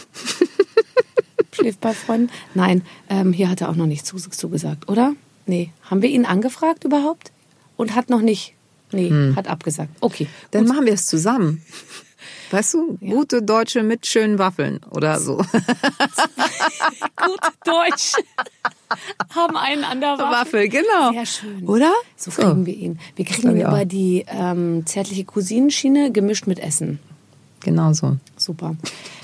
[1.54, 2.30] Schläft bei Freunden.
[2.54, 5.14] Nein, ähm, hier hat er auch noch nicht zugesagt, oder?
[5.45, 5.72] Nee.
[5.89, 7.32] Haben wir ihn angefragt überhaupt?
[7.78, 8.54] Und hat noch nicht.
[8.91, 9.36] Nee, Hm.
[9.36, 9.89] hat abgesagt.
[10.02, 10.28] Okay.
[10.52, 11.64] Dann machen wir es zusammen.
[12.52, 15.38] Weißt du, gute Deutsche mit schönen Waffeln oder so.
[17.16, 18.14] Gut Deutsch.
[19.34, 20.32] Haben einen an der Waffe.
[20.58, 21.12] Waffel, genau.
[21.14, 21.68] Sehr schön.
[21.68, 21.93] Oder?
[22.18, 22.99] So kriegen wir ihn.
[23.16, 26.99] Wir kriegen ihn über die ähm, zärtliche Cousinenschiene gemischt mit Essen.
[27.62, 28.18] Genau so.
[28.38, 28.76] Super.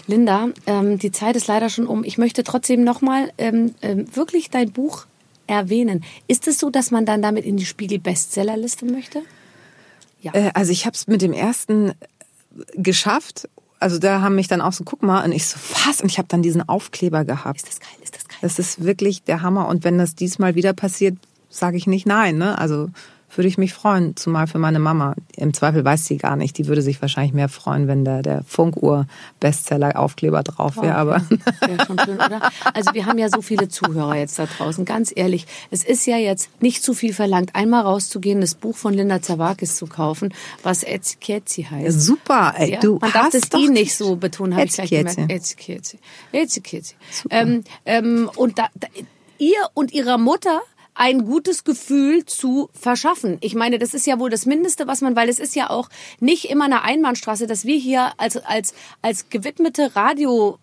[0.08, 2.04] Linda, ähm, die Zeit ist leider schon um.
[2.04, 5.06] Ich möchte trotzdem nochmal ähm, ähm, wirklich dein Buch
[5.48, 6.04] erwähnen.
[6.28, 9.22] Ist es so, dass man dann damit in die Spiegel-Bestsellerliste möchte?
[10.22, 10.34] Ja.
[10.34, 11.94] Äh, also ich habe es mit dem ersten
[12.74, 13.50] geschafft.
[13.80, 16.02] Also da haben mich dann auch so, guck mal, und ich so, was?
[16.02, 17.58] Und ich habe dann diesen Aufkleber gehabt.
[17.58, 17.90] ist das geil?
[18.02, 18.38] Ist das geil?
[18.42, 19.68] Das ist wirklich der Hammer.
[19.68, 21.18] Und wenn das diesmal wieder passiert,
[21.50, 22.38] sage ich nicht nein.
[22.38, 22.58] Ne?
[22.58, 22.90] Also
[23.36, 25.14] würde ich mich freuen, zumal für meine Mama.
[25.36, 26.58] Im Zweifel weiß sie gar nicht.
[26.58, 30.96] Die würde sich wahrscheinlich mehr freuen, wenn da der Funkuhr-Bestseller-Aufkleber drauf wäre.
[30.96, 31.22] Aber
[31.60, 32.50] Wäre schon schön, oder?
[32.74, 34.86] Also wir haben ja so viele Zuhörer jetzt da draußen.
[34.86, 38.94] Ganz ehrlich, es ist ja jetzt nicht zu viel verlangt, einmal rauszugehen, das Buch von
[38.94, 42.02] Linda Zawakis zu kaufen, was Etzikietzi heißt.
[42.02, 44.74] super, ey, Ja, du man darf hast das doch I nicht so betonen, habe ich
[44.74, 45.18] gleich gemerkt.
[45.30, 46.00] Etzikietzi.
[46.32, 46.96] Etzikietzi.
[47.30, 48.88] Ähm, ähm, und da, da,
[49.38, 50.62] ihr und ihrer Mutter
[50.98, 53.38] ein gutes Gefühl zu verschaffen.
[53.42, 55.90] Ich meine, das ist ja wohl das Mindeste, was man, weil es ist ja auch
[56.20, 60.58] nicht immer eine Einbahnstraße, dass wir hier als, als, als gewidmete Radio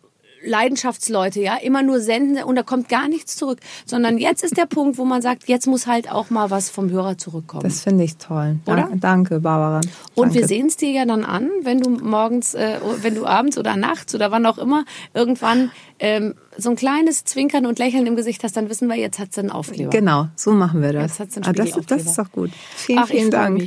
[0.46, 4.66] Leidenschaftsleute, ja, immer nur senden und da kommt gar nichts zurück, sondern jetzt ist der
[4.66, 7.62] Punkt, wo man sagt, jetzt muss halt auch mal was vom Hörer zurückkommen.
[7.62, 8.56] Das finde ich toll.
[8.66, 8.90] Oder?
[8.94, 9.80] Danke, Barbara.
[10.14, 10.40] Und danke.
[10.40, 13.76] wir sehen es dir ja dann an, wenn du morgens, äh, wenn du abends oder
[13.76, 15.70] nachts oder wann auch immer irgendwann
[16.04, 19.32] ähm, so ein kleines Zwinkern und Lächeln im Gesicht hast, dann wissen wir, jetzt hat
[19.32, 19.88] sie einen Aufkleber.
[19.88, 21.16] Genau, so machen wir das.
[21.16, 22.50] Jetzt einen Ah, das, das ist doch gut.
[22.76, 23.62] Vielen, Ach, vielen Dank.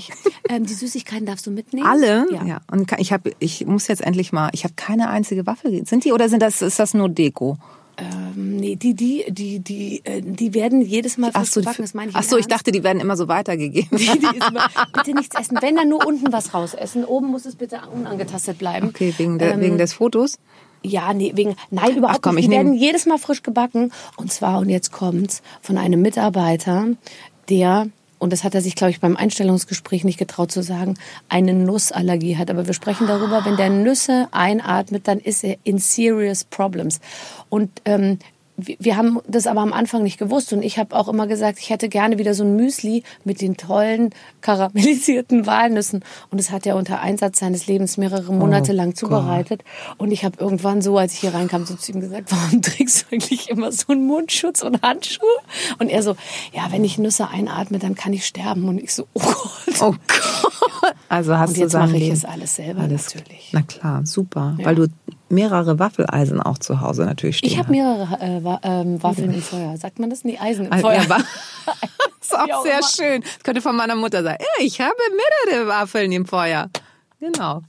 [0.47, 1.88] Ähm, die Süßigkeiten darfst du mitnehmen?
[1.88, 2.27] Alle?
[2.45, 2.61] Ja.
[2.71, 5.83] Und ich habe, ich muss jetzt endlich mal, ich habe keine einzige Waffel.
[5.88, 7.57] Sind die oder sind das, ist das nur Deko?
[7.97, 12.11] Ähm, nee, die, die, die, die, äh, die werden jedes Mal frisch gebacken, das meine
[12.11, 13.97] ich ach so, ich dachte, die werden immer so weitergegeben.
[13.97, 15.57] Immer, bitte nichts essen.
[15.59, 17.03] Wenn dann nur unten was rausessen.
[17.03, 18.89] Oben muss es bitte unangetastet bleiben.
[18.89, 20.38] Okay, wegen, der, Ähm, wegen des Fotos?
[20.84, 22.45] Ja, nee, wegen, nein, überhaupt Ach komm, nicht.
[22.45, 23.91] ich Die werden jedes Mal frisch gebacken.
[24.15, 26.88] Und zwar, und jetzt kommt's, von einem Mitarbeiter,
[27.49, 27.88] der,
[28.19, 30.95] und das hat er sich, glaube ich, beim Einstellungsgespräch nicht getraut zu sagen,
[31.30, 32.49] eine Nussallergie hat.
[32.49, 36.99] Aber wir sprechen darüber, wenn der Nüsse einatmet, dann ist er in serious problems.
[37.49, 38.19] Und ähm,
[38.57, 41.69] wir haben das aber am Anfang nicht gewusst und ich habe auch immer gesagt, ich
[41.69, 44.09] hätte gerne wieder so ein Müsli mit den tollen
[44.41, 49.63] karamellisierten Walnüssen und es hat er unter Einsatz seines Lebens mehrere Monate lang zubereitet
[49.97, 53.03] und ich habe irgendwann so, als ich hier reinkam, so zu ihm gesagt, warum trägst
[53.03, 55.27] du eigentlich immer so einen Mundschutz und Handschuhe?
[55.79, 56.15] Und er so,
[56.53, 59.81] ja, wenn ich Nüsse einatme, dann kann ich sterben und ich so, oh Gott.
[59.81, 60.93] Oh Gott.
[61.09, 63.49] Also hast Und jetzt mache ich es alles selber Alles- natürlich.
[63.51, 64.55] Na klar, super.
[64.57, 64.65] Ja.
[64.65, 64.87] Weil du
[65.30, 69.41] mehrere Waffeleisen auch zu Hause natürlich stehen Ich habe mehrere äh, Wa- ähm, Waffeln im
[69.41, 69.75] Feuer.
[69.78, 70.23] Sagt man das?
[70.23, 71.01] Nee, Eisen im Ah, Feuer.
[71.01, 71.23] ja, Das
[72.21, 73.21] ist auch auch sehr schön.
[73.21, 74.38] Das könnte von meiner Mutter sein.
[74.39, 74.93] Ja, ich habe
[75.49, 76.69] mehrere Waffeln im Feuer.
[77.19, 77.61] Genau.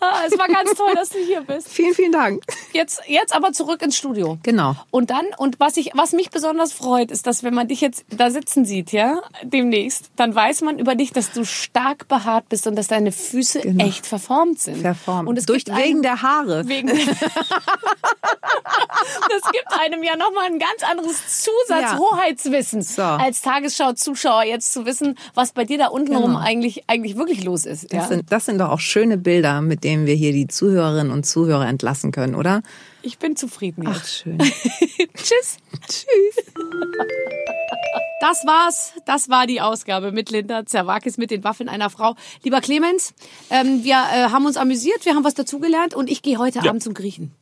[0.00, 1.68] Ah, es war ganz toll, dass du hier bist.
[1.72, 2.42] Vielen, vielen Dank.
[2.72, 4.38] Jetzt, jetzt aber zurück ins Studio.
[4.42, 4.74] Genau.
[4.90, 8.04] Und dann, und was ich, was mich besonders freut, ist, dass wenn man dich jetzt
[8.10, 12.66] da sitzen sieht, ja, demnächst, dann weiß man über dich, dass du stark behaart bist
[12.66, 13.84] und dass deine Füße Genau.
[13.84, 14.78] echt verformt sind.
[14.80, 15.28] Verformt.
[15.28, 16.66] Und es Durch, gibt wegen einem, der Haare.
[16.68, 17.12] wegen das
[19.52, 21.98] gibt einem ja nochmal ein ganz anderes Zusatz Ja.
[22.82, 23.02] So.
[23.02, 27.64] als Tagesschau-Zuschauer jetzt zu wissen, was bei dir da unten rum eigentlich, eigentlich wirklich los
[27.66, 27.84] ist.
[27.92, 28.06] Das, Ja?
[28.08, 31.66] sind, das sind doch auch schöne Bilder, mit denen wir hier die Zuhörerinnen und Zuhörer
[31.68, 32.61] entlassen können, oder?
[33.02, 34.14] Ich bin zufrieden Ach, jetzt.
[34.14, 34.38] schön.
[35.14, 35.58] Tschüss.
[35.88, 36.52] Tschüss.
[38.20, 38.92] Das war's.
[39.06, 42.14] Das war die Ausgabe mit Linda Zerwakis mit den Waffeln einer Frau.
[42.44, 43.14] Lieber Clemens,
[43.50, 46.70] ähm, wir äh, haben uns amüsiert, wir haben was dazugelernt und ich gehe heute Ja.
[46.70, 47.32] Abend zum Griechen.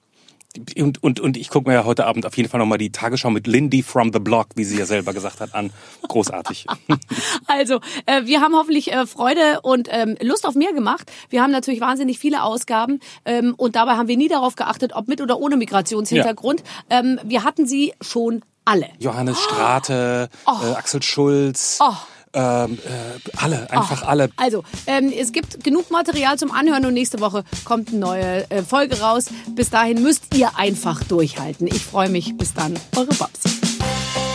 [0.77, 3.31] Und, und, und ich gucke mir ja heute Abend auf jeden Fall nochmal die Tagesschau
[3.31, 5.71] mit Lindy from the Block, wie sie ja selber gesagt hat, an.
[6.09, 6.67] Großartig.
[7.47, 11.11] Also, äh, wir haben hoffentlich äh, Freude und ähm, Lust auf mehr gemacht.
[11.29, 15.09] Wir haben natürlich wahnsinnig viele Ausgaben ähm, und dabei haben wir nie darauf geachtet, ob
[15.09, 16.63] mit oder ohne Migrationshintergrund.
[16.91, 18.89] Ähm, wir hatten sie schon alle.
[18.99, 21.95] Johannes Strate, äh, Axel Schulz, Oh.
[22.33, 24.31] Ähm, äh, alle, einfach alle.
[24.37, 28.63] Also, ähm, es gibt genug Material zum Anhören und nächste Woche kommt eine neue äh,
[28.63, 29.27] Folge raus.
[29.55, 31.67] Bis dahin müsst ihr einfach durchhalten.
[31.67, 32.37] Ich freue mich.
[32.37, 32.75] Bis dann.
[32.97, 33.49] Eure Babsi.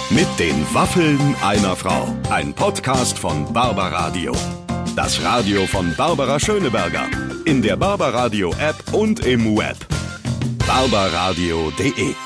[0.10, 2.08] Mit den Waffeln einer Frau.
[2.30, 4.34] Ein Podcast von Barbaradio.
[4.96, 7.06] Das Radio von Barbara Schöneberger.
[7.46, 9.78] In der Barbaradio App und im Web.
[10.68, 12.25] barbaradio.de